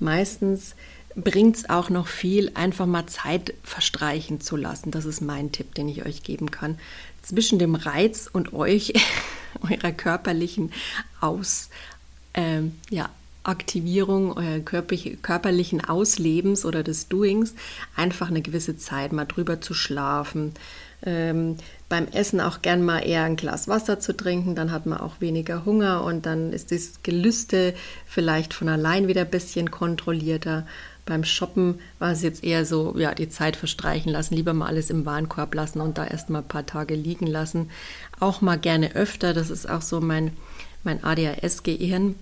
meistens 0.00 0.74
bringt 1.14 1.56
es 1.56 1.70
auch 1.70 1.90
noch 1.90 2.06
viel, 2.06 2.50
einfach 2.54 2.86
mal 2.86 3.06
Zeit 3.06 3.54
verstreichen 3.62 4.40
zu 4.40 4.56
lassen. 4.56 4.90
Das 4.90 5.04
ist 5.04 5.20
mein 5.20 5.52
Tipp, 5.52 5.74
den 5.74 5.88
ich 5.88 6.04
euch 6.04 6.22
geben 6.22 6.50
kann. 6.50 6.78
Zwischen 7.22 7.58
dem 7.58 7.74
Reiz 7.74 8.28
und 8.32 8.52
euch, 8.52 8.92
eurer 9.62 9.92
körperlichen 9.92 10.72
Aus, 11.20 11.68
ähm, 12.34 12.76
ja, 12.90 13.10
Aktivierung 13.44 14.36
eurer 14.36 14.60
körperlichen 14.60 15.84
Auslebens 15.84 16.64
oder 16.64 16.82
des 16.82 17.08
Doings 17.08 17.54
einfach 17.96 18.28
eine 18.28 18.42
gewisse 18.42 18.76
Zeit 18.76 19.12
mal 19.12 19.24
drüber 19.24 19.60
zu 19.60 19.74
schlafen. 19.74 20.52
Ähm, 21.04 21.56
beim 21.88 22.06
Essen 22.06 22.40
auch 22.40 22.62
gern 22.62 22.84
mal 22.84 23.00
eher 23.00 23.24
ein 23.24 23.34
Glas 23.34 23.66
Wasser 23.66 23.98
zu 23.98 24.16
trinken, 24.16 24.54
dann 24.54 24.70
hat 24.70 24.86
man 24.86 25.00
auch 25.00 25.20
weniger 25.20 25.64
Hunger 25.64 26.04
und 26.04 26.26
dann 26.26 26.52
ist 26.52 26.70
das 26.70 27.02
Gelüste 27.02 27.74
vielleicht 28.06 28.54
von 28.54 28.68
allein 28.68 29.08
wieder 29.08 29.22
ein 29.22 29.30
bisschen 29.30 29.72
kontrollierter. 29.72 30.64
Beim 31.04 31.24
Shoppen 31.24 31.80
war 31.98 32.12
es 32.12 32.22
jetzt 32.22 32.44
eher 32.44 32.64
so, 32.64 32.96
ja, 32.96 33.14
die 33.14 33.28
Zeit 33.28 33.56
verstreichen 33.56 34.12
lassen, 34.12 34.34
lieber 34.34 34.52
mal 34.54 34.68
alles 34.68 34.88
im 34.88 35.04
Warenkorb 35.04 35.54
lassen 35.54 35.80
und 35.80 35.98
da 35.98 36.06
erst 36.06 36.30
mal 36.30 36.38
ein 36.38 36.48
paar 36.48 36.66
Tage 36.66 36.94
liegen 36.94 37.26
lassen. 37.26 37.70
Auch 38.20 38.40
mal 38.40 38.58
gerne 38.58 38.94
öfter, 38.94 39.34
das 39.34 39.50
ist 39.50 39.68
auch 39.68 39.82
so 39.82 40.00
mein, 40.00 40.32
mein 40.84 41.02
ADHS-Gehirn. 41.02 42.14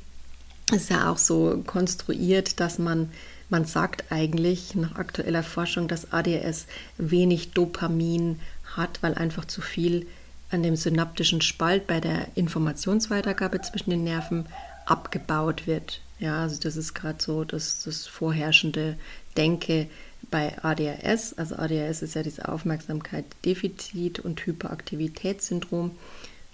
Ist 0.73 0.89
ja 0.89 1.11
auch 1.11 1.19
so 1.19 1.63
konstruiert, 1.67 2.61
dass 2.61 2.79
man, 2.79 3.11
man 3.51 3.67
sagt 3.67 4.05
eigentlich 4.11 4.75
nach 4.77 4.95
aktueller 4.95 5.43
Forschung, 5.43 5.89
dass 5.89 6.13
ADHS 6.13 6.67
wenig 6.97 7.51
Dopamin 7.53 8.41
hat, 8.77 9.03
weil 9.03 9.15
einfach 9.15 9.45
zu 9.45 9.61
viel 9.61 10.07
an 10.51 10.63
dem 10.63 10.77
synaptischen 10.77 11.43
Spalt 11.43 11.87
bei 11.87 12.01
der 12.01 12.29
Informationsweitergabe 12.35 13.61
zwischen 13.61 13.91
den 13.91 14.05
Nerven 14.05 14.47
abgebaut 14.87 15.67
wird. 15.67 16.01
Ja, 16.21 16.43
also 16.43 16.61
das 16.61 16.77
ist 16.77 16.95
gerade 16.95 17.21
so 17.21 17.45
das, 17.45 17.83
das 17.83 18.07
vorherrschende 18.07 18.97
Denke 19.37 19.89
bei 20.31 20.63
ADHS. 20.63 21.33
Also 21.39 21.57
ADHS 21.57 22.03
ist 22.03 22.15
ja 22.15 22.23
dieses 22.23 22.45
Aufmerksamkeit-Defizit- 22.45 24.21
und 24.21 24.45
Hyperaktivitätssyndrom, 24.45 25.93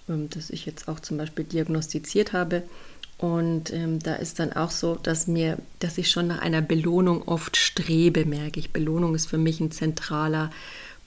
ähm, 0.09 0.29
das 0.29 0.49
ich 0.49 0.65
jetzt 0.65 0.87
auch 0.87 1.01
zum 1.01 1.17
Beispiel 1.17 1.43
diagnostiziert 1.43 2.31
habe. 2.31 2.63
Und 3.17 3.73
ähm, 3.73 3.99
da 3.99 4.15
ist 4.15 4.39
dann 4.39 4.53
auch 4.53 4.71
so, 4.71 4.95
dass 4.95 5.27
mir, 5.27 5.57
dass 5.79 5.97
ich 5.97 6.11
schon 6.11 6.27
nach 6.27 6.39
einer 6.39 6.61
Belohnung 6.61 7.23
oft 7.23 7.57
strebe, 7.57 8.25
merke 8.25 8.59
ich. 8.59 8.71
Belohnung 8.71 9.15
ist 9.15 9.27
für 9.27 9.39
mich 9.39 9.59
ein 9.59 9.71
zentraler 9.71 10.51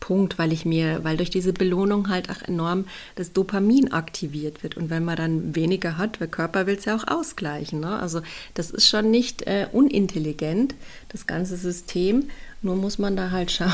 Punkt, 0.00 0.38
weil 0.38 0.52
ich 0.52 0.64
mir, 0.64 1.04
weil 1.04 1.16
durch 1.16 1.30
diese 1.30 1.52
Belohnung 1.52 2.08
halt 2.08 2.30
auch 2.30 2.42
enorm 2.42 2.86
das 3.14 3.32
Dopamin 3.32 3.92
aktiviert 3.92 4.62
wird. 4.62 4.76
Und 4.76 4.90
wenn 4.90 5.04
man 5.04 5.16
dann 5.16 5.54
weniger 5.54 5.98
hat, 5.98 6.18
der 6.20 6.26
Körper 6.26 6.66
will 6.66 6.76
es 6.76 6.86
ja 6.86 6.96
auch 6.96 7.06
ausgleichen. 7.06 7.80
Ne? 7.80 7.98
Also 7.98 8.22
das 8.54 8.70
ist 8.70 8.88
schon 8.88 9.10
nicht 9.10 9.42
äh, 9.42 9.66
unintelligent, 9.70 10.74
das 11.10 11.26
ganze 11.26 11.56
System. 11.56 12.30
Nur 12.62 12.76
muss 12.76 12.98
man 12.98 13.16
da 13.16 13.30
halt 13.30 13.50
schauen, 13.52 13.72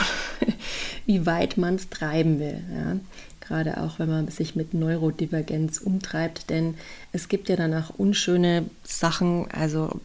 wie 1.06 1.25
weit 1.25 1.56
man 1.56 1.76
es 1.76 1.88
treiben 1.88 2.38
will. 2.40 2.62
Ja? 2.75 2.97
gerade 3.47 3.80
auch 3.80 3.99
wenn 3.99 4.09
man 4.09 4.28
sich 4.28 4.56
mit 4.56 4.75
Neurodivergenz 4.75 5.78
umtreibt, 5.78 6.50
denn 6.50 6.75
es 7.12 7.28
gibt 7.28 7.49
ja 7.49 7.56
danach 7.56 7.90
unschöne 7.97 8.68
Sachen, 8.83 9.49
also 9.50 10.00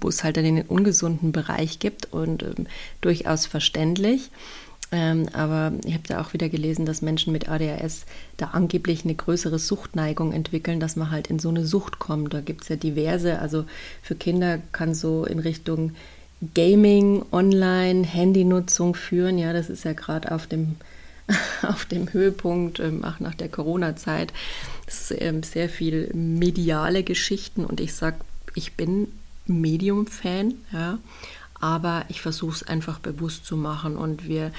wo 0.00 0.08
es 0.08 0.24
halt 0.24 0.36
dann 0.36 0.44
den 0.44 0.62
ungesunden 0.62 1.32
Bereich 1.32 1.78
gibt 1.78 2.12
und 2.12 2.42
ähm, 2.42 2.66
durchaus 3.00 3.46
verständlich. 3.46 4.30
Ähm, 4.92 5.28
aber 5.32 5.72
ich 5.84 5.94
habe 5.94 6.04
da 6.06 6.20
auch 6.20 6.32
wieder 6.32 6.48
gelesen, 6.48 6.86
dass 6.86 7.02
Menschen 7.02 7.32
mit 7.32 7.48
ADHS 7.48 8.06
da 8.36 8.46
angeblich 8.52 9.04
eine 9.04 9.14
größere 9.14 9.58
Suchtneigung 9.58 10.32
entwickeln, 10.32 10.78
dass 10.78 10.94
man 10.94 11.10
halt 11.10 11.26
in 11.26 11.38
so 11.38 11.48
eine 11.48 11.66
Sucht 11.66 11.98
kommt. 11.98 12.32
Da 12.32 12.40
gibt 12.40 12.62
es 12.62 12.68
ja 12.68 12.76
diverse, 12.76 13.40
also 13.40 13.64
für 14.02 14.14
Kinder 14.14 14.58
kann 14.72 14.94
so 14.94 15.24
in 15.24 15.40
Richtung 15.40 15.92
Gaming, 16.54 17.24
Online, 17.32 18.04
Handynutzung 18.04 18.94
führen. 18.94 19.38
Ja, 19.38 19.52
das 19.52 19.70
ist 19.70 19.84
ja 19.84 19.92
gerade 19.92 20.30
auf 20.32 20.46
dem 20.46 20.76
auf 21.62 21.84
dem 21.86 22.12
Höhepunkt, 22.12 22.80
ähm, 22.80 23.04
auch 23.04 23.20
nach 23.20 23.34
der 23.34 23.48
Corona-Zeit, 23.48 24.32
ähm, 25.18 25.42
sehr 25.42 25.68
viel 25.68 26.10
mediale 26.14 27.02
Geschichten 27.02 27.64
und 27.64 27.80
ich 27.80 27.94
sage, 27.94 28.18
ich 28.54 28.74
bin 28.74 29.08
Medium-Fan, 29.46 30.54
ja, 30.72 30.98
aber 31.60 32.04
ich 32.08 32.20
versuche 32.20 32.54
es 32.56 32.62
einfach 32.62 32.98
bewusst 32.98 33.46
zu 33.46 33.56
machen 33.56 33.96
und 33.96 34.28
wir, 34.28 34.52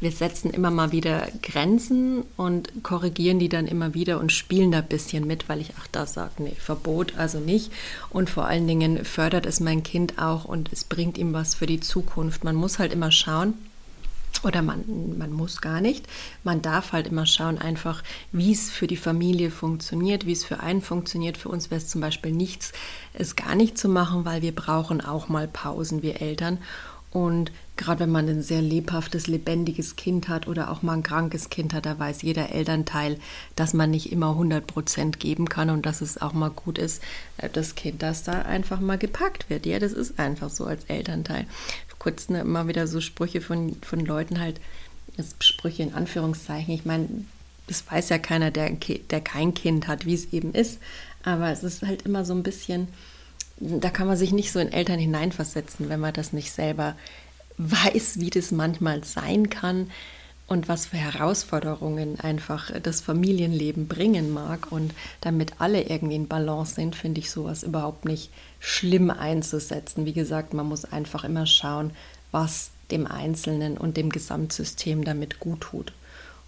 wir 0.00 0.10
setzen 0.10 0.50
immer 0.50 0.70
mal 0.70 0.92
wieder 0.92 1.28
Grenzen 1.42 2.24
und 2.36 2.82
korrigieren 2.82 3.38
die 3.38 3.48
dann 3.48 3.66
immer 3.66 3.94
wieder 3.94 4.18
und 4.20 4.32
spielen 4.32 4.72
da 4.72 4.78
ein 4.78 4.88
bisschen 4.88 5.26
mit, 5.26 5.48
weil 5.48 5.60
ich 5.60 5.70
auch 5.70 5.86
da 5.90 6.06
sage, 6.06 6.42
nee, 6.42 6.56
Verbot 6.58 7.16
also 7.16 7.38
nicht 7.38 7.72
und 8.10 8.30
vor 8.30 8.46
allen 8.46 8.66
Dingen 8.66 9.04
fördert 9.04 9.46
es 9.46 9.60
mein 9.60 9.82
Kind 9.82 10.18
auch 10.18 10.44
und 10.44 10.72
es 10.72 10.84
bringt 10.84 11.18
ihm 11.18 11.32
was 11.32 11.54
für 11.54 11.66
die 11.66 11.80
Zukunft. 11.80 12.44
Man 12.44 12.56
muss 12.56 12.78
halt 12.78 12.92
immer 12.92 13.12
schauen, 13.12 13.54
oder 14.44 14.62
man, 14.62 14.84
man 15.18 15.32
muss 15.32 15.60
gar 15.60 15.80
nicht. 15.80 16.06
Man 16.44 16.62
darf 16.62 16.92
halt 16.92 17.06
immer 17.06 17.26
schauen, 17.26 17.58
einfach, 17.58 18.02
wie 18.32 18.52
es 18.52 18.70
für 18.70 18.86
die 18.86 18.96
Familie 18.96 19.50
funktioniert, 19.50 20.26
wie 20.26 20.32
es 20.32 20.44
für 20.44 20.60
einen 20.60 20.82
funktioniert. 20.82 21.36
Für 21.36 21.48
uns 21.48 21.70
wäre 21.70 21.80
es 21.80 21.88
zum 21.88 22.00
Beispiel 22.00 22.32
nichts, 22.32 22.72
es 23.14 23.36
gar 23.36 23.54
nicht 23.54 23.78
zu 23.78 23.88
machen, 23.88 24.24
weil 24.24 24.42
wir 24.42 24.54
brauchen 24.54 25.00
auch 25.00 25.28
mal 25.28 25.48
Pausen, 25.48 26.02
wir 26.02 26.20
Eltern. 26.20 26.58
Und 27.12 27.52
gerade 27.76 28.00
wenn 28.00 28.10
man 28.10 28.26
ein 28.26 28.42
sehr 28.42 28.62
lebhaftes, 28.62 29.26
lebendiges 29.26 29.96
Kind 29.96 30.28
hat 30.28 30.48
oder 30.48 30.70
auch 30.70 30.80
mal 30.80 30.94
ein 30.94 31.02
krankes 31.02 31.50
Kind 31.50 31.74
hat, 31.74 31.84
da 31.84 31.98
weiß 31.98 32.22
jeder 32.22 32.52
Elternteil, 32.52 33.18
dass 33.54 33.74
man 33.74 33.90
nicht 33.90 34.12
immer 34.12 34.30
100 34.30 34.66
Prozent 34.66 35.20
geben 35.20 35.46
kann 35.46 35.68
und 35.68 35.84
dass 35.84 36.00
es 36.00 36.20
auch 36.20 36.32
mal 36.32 36.50
gut 36.50 36.78
ist, 36.78 37.02
äh, 37.36 37.50
das 37.50 37.74
Kind, 37.74 38.02
dass 38.02 38.22
da 38.22 38.42
einfach 38.42 38.80
mal 38.80 38.96
gepackt 38.96 39.50
wird. 39.50 39.66
Ja, 39.66 39.78
das 39.78 39.92
ist 39.92 40.18
einfach 40.18 40.48
so 40.48 40.64
als 40.64 40.84
Elternteil 40.84 41.46
kurz 42.02 42.28
ne, 42.28 42.40
immer 42.40 42.66
wieder 42.66 42.88
so 42.88 43.00
Sprüche 43.00 43.40
von, 43.40 43.76
von 43.80 44.00
Leuten 44.00 44.40
halt, 44.40 44.60
Sprüche 45.38 45.84
in 45.84 45.94
Anführungszeichen. 45.94 46.74
Ich 46.74 46.84
meine, 46.84 47.06
das 47.68 47.88
weiß 47.88 48.08
ja 48.08 48.18
keiner, 48.18 48.50
der, 48.50 48.70
der 48.72 49.20
kein 49.20 49.54
Kind 49.54 49.86
hat, 49.86 50.04
wie 50.04 50.14
es 50.14 50.32
eben 50.32 50.52
ist. 50.52 50.80
Aber 51.22 51.52
es 51.52 51.62
ist 51.62 51.82
halt 51.82 52.02
immer 52.02 52.24
so 52.24 52.34
ein 52.34 52.42
bisschen, 52.42 52.88
da 53.58 53.88
kann 53.90 54.08
man 54.08 54.16
sich 54.16 54.32
nicht 54.32 54.50
so 54.50 54.58
in 54.58 54.72
Eltern 54.72 54.98
hineinversetzen, 54.98 55.88
wenn 55.88 56.00
man 56.00 56.12
das 56.12 56.32
nicht 56.32 56.50
selber 56.50 56.96
weiß, 57.58 58.18
wie 58.18 58.30
das 58.30 58.50
manchmal 58.50 59.04
sein 59.04 59.48
kann 59.48 59.88
und 60.52 60.68
was 60.68 60.86
für 60.86 60.98
Herausforderungen 60.98 62.20
einfach 62.20 62.70
das 62.82 63.00
Familienleben 63.00 63.88
bringen 63.88 64.30
mag. 64.30 64.70
Und 64.70 64.92
damit 65.22 65.54
alle 65.60 65.82
irgendwie 65.82 66.14
in 66.14 66.28
Balance 66.28 66.74
sind, 66.74 66.94
finde 66.94 67.20
ich 67.20 67.30
sowas 67.30 67.62
überhaupt 67.62 68.04
nicht 68.04 68.30
schlimm 68.60 69.10
einzusetzen. 69.10 70.04
Wie 70.04 70.12
gesagt, 70.12 70.52
man 70.52 70.68
muss 70.68 70.84
einfach 70.84 71.24
immer 71.24 71.46
schauen, 71.46 71.90
was 72.30 72.70
dem 72.90 73.06
Einzelnen 73.06 73.78
und 73.78 73.96
dem 73.96 74.10
Gesamtsystem 74.10 75.04
damit 75.04 75.40
gut 75.40 75.62
tut. 75.62 75.92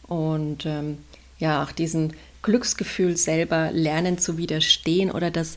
Und 0.07 0.66
ähm, 0.66 0.98
ja, 1.38 1.64
auch 1.64 1.72
diesem 1.72 2.11
Glücksgefühl 2.42 3.16
selber 3.16 3.72
lernen 3.72 4.18
zu 4.18 4.37
widerstehen 4.37 5.11
oder 5.11 5.31
das 5.31 5.57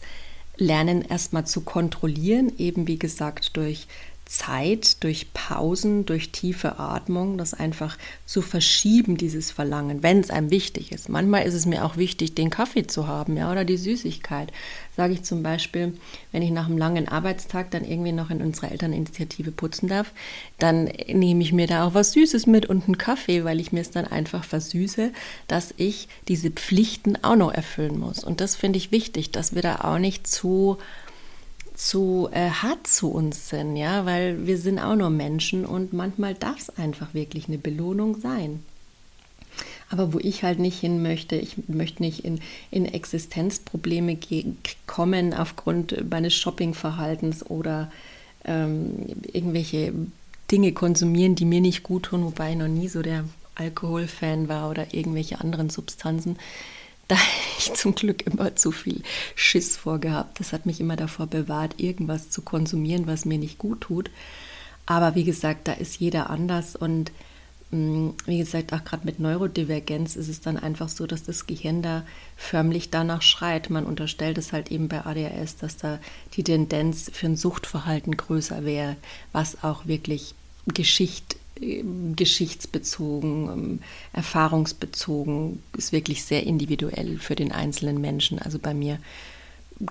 Lernen 0.56 1.02
erstmal 1.04 1.46
zu 1.46 1.62
kontrollieren, 1.62 2.52
eben 2.58 2.88
wie 2.88 2.98
gesagt 2.98 3.58
durch 3.58 3.88
Zeit, 4.28 5.04
durch 5.04 5.34
Pausen, 5.34 6.06
durch 6.06 6.32
tiefe 6.32 6.80
Atmung, 6.80 7.38
das 7.38 7.54
einfach 7.54 7.98
zu 8.26 8.42
verschieben, 8.42 9.18
dieses 9.18 9.52
Verlangen, 9.52 10.04
wenn 10.04 10.20
es 10.20 10.30
einem 10.30 10.52
wichtig 10.52 10.92
ist. 10.92 11.10
Manchmal 11.10 11.46
ist 11.46 11.54
es 11.54 11.66
mir 11.66 11.86
auch 11.86 11.98
wichtig, 11.98 12.36
den 12.36 12.50
Kaffee 12.50 12.86
zu 12.86 13.08
haben, 13.08 13.38
ja, 13.38 13.52
oder 13.52 13.64
die 13.64 13.78
Süßigkeit. 13.78 14.52
Sage 14.96 15.14
ich 15.14 15.24
zum 15.24 15.44
Beispiel, 15.44 15.94
wenn 16.32 16.42
ich 16.42 16.52
nach 16.52 16.66
einem 16.66 16.78
langen 16.78 17.08
Arbeitstag 17.08 17.72
dann 17.72 17.86
irgendwie 17.86 18.12
noch 18.12 18.30
in 18.30 18.42
unserer 18.42 18.72
Elterninitiative 18.72 19.52
putzen 19.52 19.88
darf, 19.88 20.12
dann 20.60 20.86
nehme 20.86 21.44
ich 21.44 21.54
mir 21.54 21.68
da 21.68 21.86
auch 21.86 21.94
was 21.94 22.12
Süßes 22.12 22.48
mit 22.48 22.66
und 22.66 22.86
einen 22.86 22.98
Kaffee, 22.98 23.44
weil 23.46 23.60
ich 23.60 23.72
mir 23.72 23.82
es 23.82 23.92
dann 23.92 24.06
einfach 24.06 24.44
versüße, 24.44 25.12
dass 25.48 25.74
ich 25.78 26.10
diese 26.28 26.50
Pflichten 26.50 27.24
auch 27.24 27.36
noch 27.36 27.54
erfüllen 27.54 28.00
muss. 28.00 28.24
Und 28.24 28.42
das 28.42 28.56
finde 28.56 28.78
ich 28.78 28.92
wichtig, 28.92 29.32
dass 29.32 29.56
wir 29.56 29.62
da 29.62 29.82
auch 29.82 30.00
nicht 30.00 30.28
zu 30.28 30.78
zu 31.78 32.28
äh, 32.32 32.50
hart 32.50 32.88
zu 32.88 33.12
uns 33.12 33.50
sind, 33.50 33.78
ja, 33.78 34.06
weil 34.08 34.48
wir 34.48 34.58
sind 34.58 34.80
auch 34.80 34.96
nur 34.96 35.12
Menschen 35.12 35.64
und 35.64 35.94
manchmal 35.94 36.34
darf 36.34 36.58
es 36.58 36.70
einfach 36.72 37.14
wirklich 37.14 37.48
eine 37.48 37.60
Belohnung 37.60 38.20
sein. 38.20 38.64
Aber 39.90 40.12
wo 40.12 40.20
ich 40.20 40.44
halt 40.44 40.58
nicht 40.58 40.80
hin 40.80 41.04
möchte, 41.04 41.36
ich 41.36 41.68
möchte 41.68 42.02
nicht 42.02 42.26
in, 42.26 42.42
in 42.72 42.86
Existenzprobleme 42.86 44.18
kommen 44.88 45.36
aufgrund 45.36 46.10
meines 46.10 46.34
Shoppingverhaltens 46.34 47.46
oder 47.46 47.92
ähm, 48.44 49.06
irgendwelche 49.32 49.94
Dinge 50.52 50.72
konsumieren, 50.72 51.36
die 51.36 51.46
mir 51.46 51.62
nicht 51.62 51.84
gut 51.84 52.04
tun, 52.04 52.24
wobei 52.24 52.52
ich 52.52 52.58
noch 52.58 52.68
nie 52.68 52.88
so 52.88 53.04
der 53.04 53.24
Alkoholfan 53.54 54.50
war 54.50 54.70
oder 54.72 54.94
irgendwelche 54.96 55.40
anderen 55.42 55.70
Substanzen. 55.70 56.38
Da 57.08 57.16
habe 57.16 57.28
ich 57.58 57.74
zum 57.74 57.96
Glück 57.96 58.26
immer 58.28 58.56
zu 58.56 58.72
viel 58.72 59.02
Schiss 59.36 59.78
vorgehabt. 59.78 60.40
Das 60.40 60.52
hat 60.54 60.66
mich 60.66 60.80
immer 60.80 60.96
davor 60.96 61.28
bewahrt, 61.28 61.80
irgendwas 61.80 62.30
zu 62.30 62.42
konsumieren, 62.42 63.08
was 63.08 63.26
mir 63.26 63.38
nicht 63.38 63.58
gut 63.58 63.82
tut. 63.82 64.12
Aber 64.86 65.16
wie 65.16 65.24
gesagt, 65.24 65.68
da 65.68 65.74
ist 65.74 66.00
jeder 66.00 66.30
anders 66.30 66.76
und 66.76 67.12
mm, 67.72 68.10
wie 68.26 68.38
gesagt, 68.38 68.74
auch 68.74 68.84
gerade 68.84 69.06
mit 69.06 69.20
Neurodivergenz 69.20 70.16
ist 70.16 70.30
es 70.30 70.42
dann 70.42 70.58
einfach 70.58 70.90
so, 70.90 71.08
dass 71.08 71.24
das 71.24 71.48
Gehirn 71.48 71.82
da 71.82 72.04
förmlich 72.36 72.90
danach 72.90 73.22
schreit. 73.22 73.70
Man 73.70 73.86
unterstellt 73.86 74.38
es 74.38 74.54
halt 74.54 74.72
eben 74.72 74.88
bei 74.88 75.06
ADHS, 75.06 75.58
dass 75.58 75.78
da 75.78 76.00
die 76.34 76.44
Tendenz 76.44 77.10
für 77.14 77.28
ein 77.28 77.38
Suchtverhalten 77.38 78.16
größer 78.18 78.66
wäre, 78.66 78.98
was 79.32 79.64
auch 79.64 79.86
wirklich 79.88 80.36
Geschichte 80.68 81.38
geschichtsbezogen, 82.16 83.50
ähm, 83.50 83.80
erfahrungsbezogen, 84.14 85.62
ist 85.78 85.92
wirklich 85.92 86.24
sehr 86.24 86.44
individuell 86.44 87.18
für 87.18 87.36
den 87.36 87.52
einzelnen 87.52 88.00
Menschen. 88.00 88.40
Also 88.40 88.60
bei 88.60 88.74
mir 88.74 89.00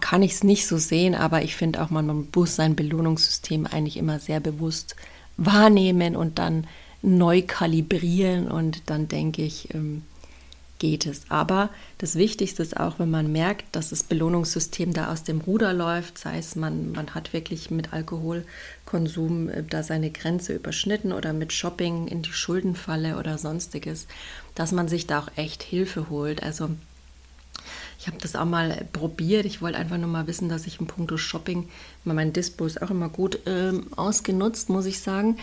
kann 0.00 0.22
ich 0.22 0.32
es 0.32 0.44
nicht 0.44 0.66
so 0.66 0.78
sehen, 0.78 1.14
aber 1.14 1.42
ich 1.42 1.54
finde 1.54 1.82
auch, 1.82 1.90
man 1.90 2.28
muss 2.34 2.56
sein 2.56 2.74
Belohnungssystem 2.74 3.66
eigentlich 3.66 3.96
immer 3.96 4.18
sehr 4.18 4.40
bewusst 4.40 4.96
wahrnehmen 5.36 6.16
und 6.16 6.38
dann 6.38 6.66
neu 7.02 7.42
kalibrieren 7.42 8.48
und 8.48 8.82
dann 8.86 9.08
denke 9.08 9.42
ich, 9.42 9.72
ähm, 9.74 10.02
geht 10.78 11.06
es. 11.06 11.22
Aber 11.28 11.70
das 11.98 12.16
Wichtigste 12.16 12.62
ist 12.62 12.76
auch, 12.76 12.98
wenn 12.98 13.10
man 13.10 13.32
merkt, 13.32 13.74
dass 13.74 13.90
das 13.90 14.02
Belohnungssystem 14.02 14.92
da 14.92 15.12
aus 15.12 15.24
dem 15.24 15.40
Ruder 15.40 15.72
läuft, 15.72 16.18
sei 16.18 16.38
es 16.38 16.56
man, 16.56 16.92
man 16.92 17.14
hat 17.14 17.32
wirklich 17.32 17.70
mit 17.70 17.92
Alkoholkonsum 17.92 19.48
äh, 19.48 19.62
da 19.62 19.82
seine 19.82 20.10
Grenze 20.10 20.54
überschnitten 20.54 21.12
oder 21.12 21.32
mit 21.32 21.52
Shopping 21.52 22.08
in 22.08 22.22
die 22.22 22.32
Schuldenfalle 22.32 23.18
oder 23.18 23.38
sonstiges, 23.38 24.06
dass 24.54 24.72
man 24.72 24.88
sich 24.88 25.06
da 25.06 25.20
auch 25.20 25.30
echt 25.36 25.62
Hilfe 25.62 26.10
holt. 26.10 26.42
Also 26.42 26.70
ich 27.98 28.06
habe 28.06 28.18
das 28.20 28.36
auch 28.36 28.44
mal 28.44 28.86
probiert. 28.92 29.46
Ich 29.46 29.62
wollte 29.62 29.78
einfach 29.78 29.98
nur 29.98 30.08
mal 30.08 30.26
wissen, 30.26 30.48
dass 30.48 30.66
ich 30.66 30.78
im 30.80 30.86
Punkto 30.86 31.16
Shopping, 31.16 31.68
mein 32.04 32.32
Dispo 32.32 32.66
ist 32.66 32.80
auch 32.82 32.90
immer 32.90 33.08
gut 33.08 33.40
ähm, 33.46 33.86
ausgenutzt, 33.96 34.68
muss 34.68 34.86
ich 34.86 35.00
sagen. 35.00 35.38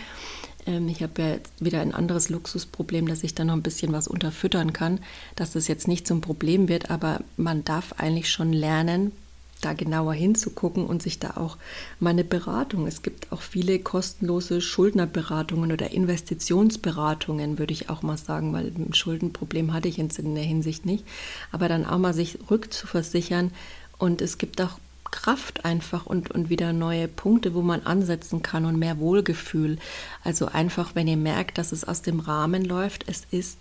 Ähm, 0.66 0.88
ich 0.88 1.02
habe 1.02 1.22
ja 1.22 1.28
jetzt 1.30 1.52
wieder 1.64 1.80
ein 1.80 1.94
anderes 1.94 2.28
Luxusproblem, 2.28 3.08
dass 3.08 3.24
ich 3.24 3.34
da 3.34 3.44
noch 3.44 3.54
ein 3.54 3.62
bisschen 3.62 3.92
was 3.92 4.08
unterfüttern 4.08 4.72
kann, 4.72 5.00
dass 5.36 5.52
das 5.52 5.68
jetzt 5.68 5.88
nicht 5.88 6.06
zum 6.06 6.20
Problem 6.20 6.68
wird, 6.68 6.90
aber 6.90 7.20
man 7.36 7.64
darf 7.64 7.94
eigentlich 7.98 8.30
schon 8.30 8.52
lernen, 8.52 9.12
da 9.60 9.72
genauer 9.72 10.12
hinzugucken 10.12 10.84
und 10.84 11.02
sich 11.02 11.18
da 11.18 11.36
auch 11.36 11.56
mal 11.98 12.10
eine 12.10 12.24
Beratung. 12.24 12.86
Es 12.86 13.02
gibt 13.02 13.32
auch 13.32 13.40
viele 13.40 13.78
kostenlose 13.78 14.60
Schuldnerberatungen 14.60 15.72
oder 15.72 15.90
Investitionsberatungen, 15.90 17.58
würde 17.58 17.72
ich 17.72 17.88
auch 17.88 18.02
mal 18.02 18.18
sagen, 18.18 18.52
weil 18.52 18.66
ein 18.66 18.92
Schuldenproblem 18.92 19.72
hatte 19.72 19.88
ich 19.88 19.98
in 19.98 20.34
der 20.34 20.44
Hinsicht 20.44 20.84
nicht. 20.84 21.04
Aber 21.50 21.68
dann 21.68 21.86
auch 21.86 21.98
mal 21.98 22.12
sich 22.14 22.38
rückzuversichern 22.50 23.52
und 23.98 24.20
es 24.20 24.38
gibt 24.38 24.60
auch 24.60 24.78
Kraft 25.14 25.64
einfach 25.64 26.06
und, 26.06 26.32
und 26.32 26.50
wieder 26.50 26.72
neue 26.72 27.06
Punkte, 27.06 27.54
wo 27.54 27.62
man 27.62 27.86
ansetzen 27.86 28.42
kann 28.42 28.64
und 28.64 28.80
mehr 28.80 28.98
Wohlgefühl. 28.98 29.78
Also 30.24 30.46
einfach, 30.46 30.96
wenn 30.96 31.06
ihr 31.06 31.16
merkt, 31.16 31.56
dass 31.56 31.70
es 31.70 31.84
aus 31.84 32.02
dem 32.02 32.18
Rahmen 32.18 32.64
läuft, 32.64 33.08
es 33.08 33.24
ist 33.30 33.60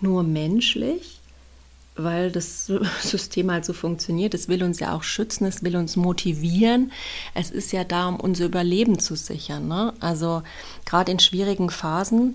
nur 0.00 0.22
menschlich, 0.22 1.20
weil 1.94 2.32
das 2.32 2.72
System 3.02 3.50
halt 3.52 3.66
so 3.66 3.74
funktioniert. 3.74 4.32
Es 4.32 4.48
will 4.48 4.62
uns 4.62 4.80
ja 4.80 4.96
auch 4.96 5.02
schützen, 5.02 5.44
es 5.44 5.62
will 5.62 5.76
uns 5.76 5.94
motivieren. 5.96 6.90
Es 7.34 7.50
ist 7.50 7.72
ja 7.72 7.84
da, 7.84 8.08
um 8.08 8.18
unser 8.18 8.46
Überleben 8.46 8.98
zu 8.98 9.14
sichern. 9.14 9.68
Ne? 9.68 9.92
Also 10.00 10.42
gerade 10.86 11.12
in 11.12 11.18
schwierigen 11.18 11.68
Phasen 11.68 12.34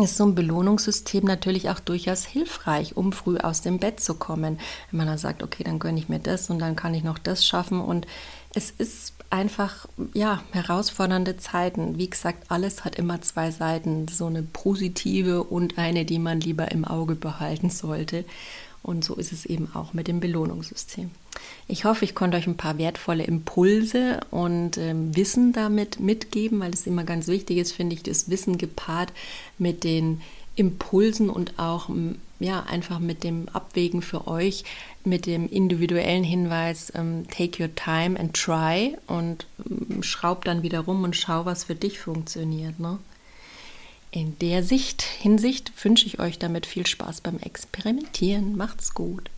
ist 0.00 0.16
so 0.16 0.24
ein 0.24 0.34
Belohnungssystem 0.34 1.24
natürlich 1.24 1.70
auch 1.70 1.80
durchaus 1.80 2.24
hilfreich, 2.24 2.96
um 2.96 3.12
früh 3.12 3.38
aus 3.38 3.62
dem 3.62 3.78
Bett 3.78 4.00
zu 4.00 4.14
kommen. 4.14 4.58
Wenn 4.90 4.98
man 4.98 5.06
dann 5.06 5.18
sagt, 5.18 5.42
okay, 5.42 5.64
dann 5.64 5.78
gönne 5.78 5.98
ich 5.98 6.08
mir 6.08 6.18
das 6.18 6.50
und 6.50 6.58
dann 6.58 6.76
kann 6.76 6.94
ich 6.94 7.04
noch 7.04 7.18
das 7.18 7.46
schaffen. 7.46 7.80
Und 7.80 8.06
es 8.54 8.70
ist 8.70 9.14
einfach, 9.30 9.86
ja, 10.14 10.42
herausfordernde 10.52 11.36
Zeiten. 11.36 11.98
Wie 11.98 12.10
gesagt, 12.10 12.50
alles 12.50 12.84
hat 12.84 12.96
immer 12.96 13.20
zwei 13.22 13.50
Seiten. 13.50 14.08
So 14.08 14.26
eine 14.26 14.42
positive 14.42 15.44
und 15.44 15.78
eine, 15.78 16.04
die 16.04 16.18
man 16.18 16.40
lieber 16.40 16.70
im 16.72 16.84
Auge 16.84 17.14
behalten 17.14 17.70
sollte. 17.70 18.24
Und 18.82 19.04
so 19.04 19.14
ist 19.14 19.32
es 19.32 19.46
eben 19.46 19.74
auch 19.74 19.94
mit 19.94 20.08
dem 20.08 20.20
Belohnungssystem. 20.20 21.10
Ich 21.68 21.84
hoffe, 21.84 22.04
ich 22.04 22.14
konnte 22.14 22.36
euch 22.36 22.46
ein 22.46 22.56
paar 22.56 22.78
wertvolle 22.78 23.24
Impulse 23.24 24.20
und 24.30 24.78
ähm, 24.78 25.16
Wissen 25.16 25.52
damit 25.52 26.00
mitgeben, 26.00 26.60
weil 26.60 26.72
es 26.72 26.86
immer 26.86 27.04
ganz 27.04 27.28
wichtig 27.28 27.58
ist, 27.58 27.72
finde 27.72 27.94
ich, 27.94 28.02
das 28.02 28.30
Wissen 28.30 28.58
gepaart 28.58 29.12
mit 29.58 29.84
den 29.84 30.20
Impulsen 30.56 31.28
und 31.28 31.58
auch 31.58 31.90
ja, 32.38 32.62
einfach 32.64 32.98
mit 32.98 33.24
dem 33.24 33.48
Abwägen 33.50 34.02
für 34.02 34.26
euch, 34.26 34.64
mit 35.04 35.26
dem 35.26 35.48
individuellen 35.48 36.24
Hinweis, 36.24 36.92
ähm, 36.94 37.26
take 37.28 37.62
your 37.62 37.74
time 37.74 38.18
and 38.18 38.34
try 38.34 38.96
und 39.06 39.46
ähm, 39.68 40.02
schraub 40.02 40.44
dann 40.44 40.62
wieder 40.62 40.80
rum 40.80 41.04
und 41.04 41.16
schau, 41.16 41.44
was 41.44 41.64
für 41.64 41.74
dich 41.74 41.98
funktioniert. 41.98 42.78
Ne? 42.78 42.98
In 44.10 44.38
der 44.38 44.62
Sicht, 44.62 45.02
Hinsicht 45.02 45.72
wünsche 45.84 46.06
ich 46.06 46.18
euch 46.20 46.38
damit 46.38 46.66
viel 46.66 46.86
Spaß 46.86 47.20
beim 47.20 47.38
Experimentieren. 47.38 48.56
Macht's 48.56 48.94
gut. 48.94 49.30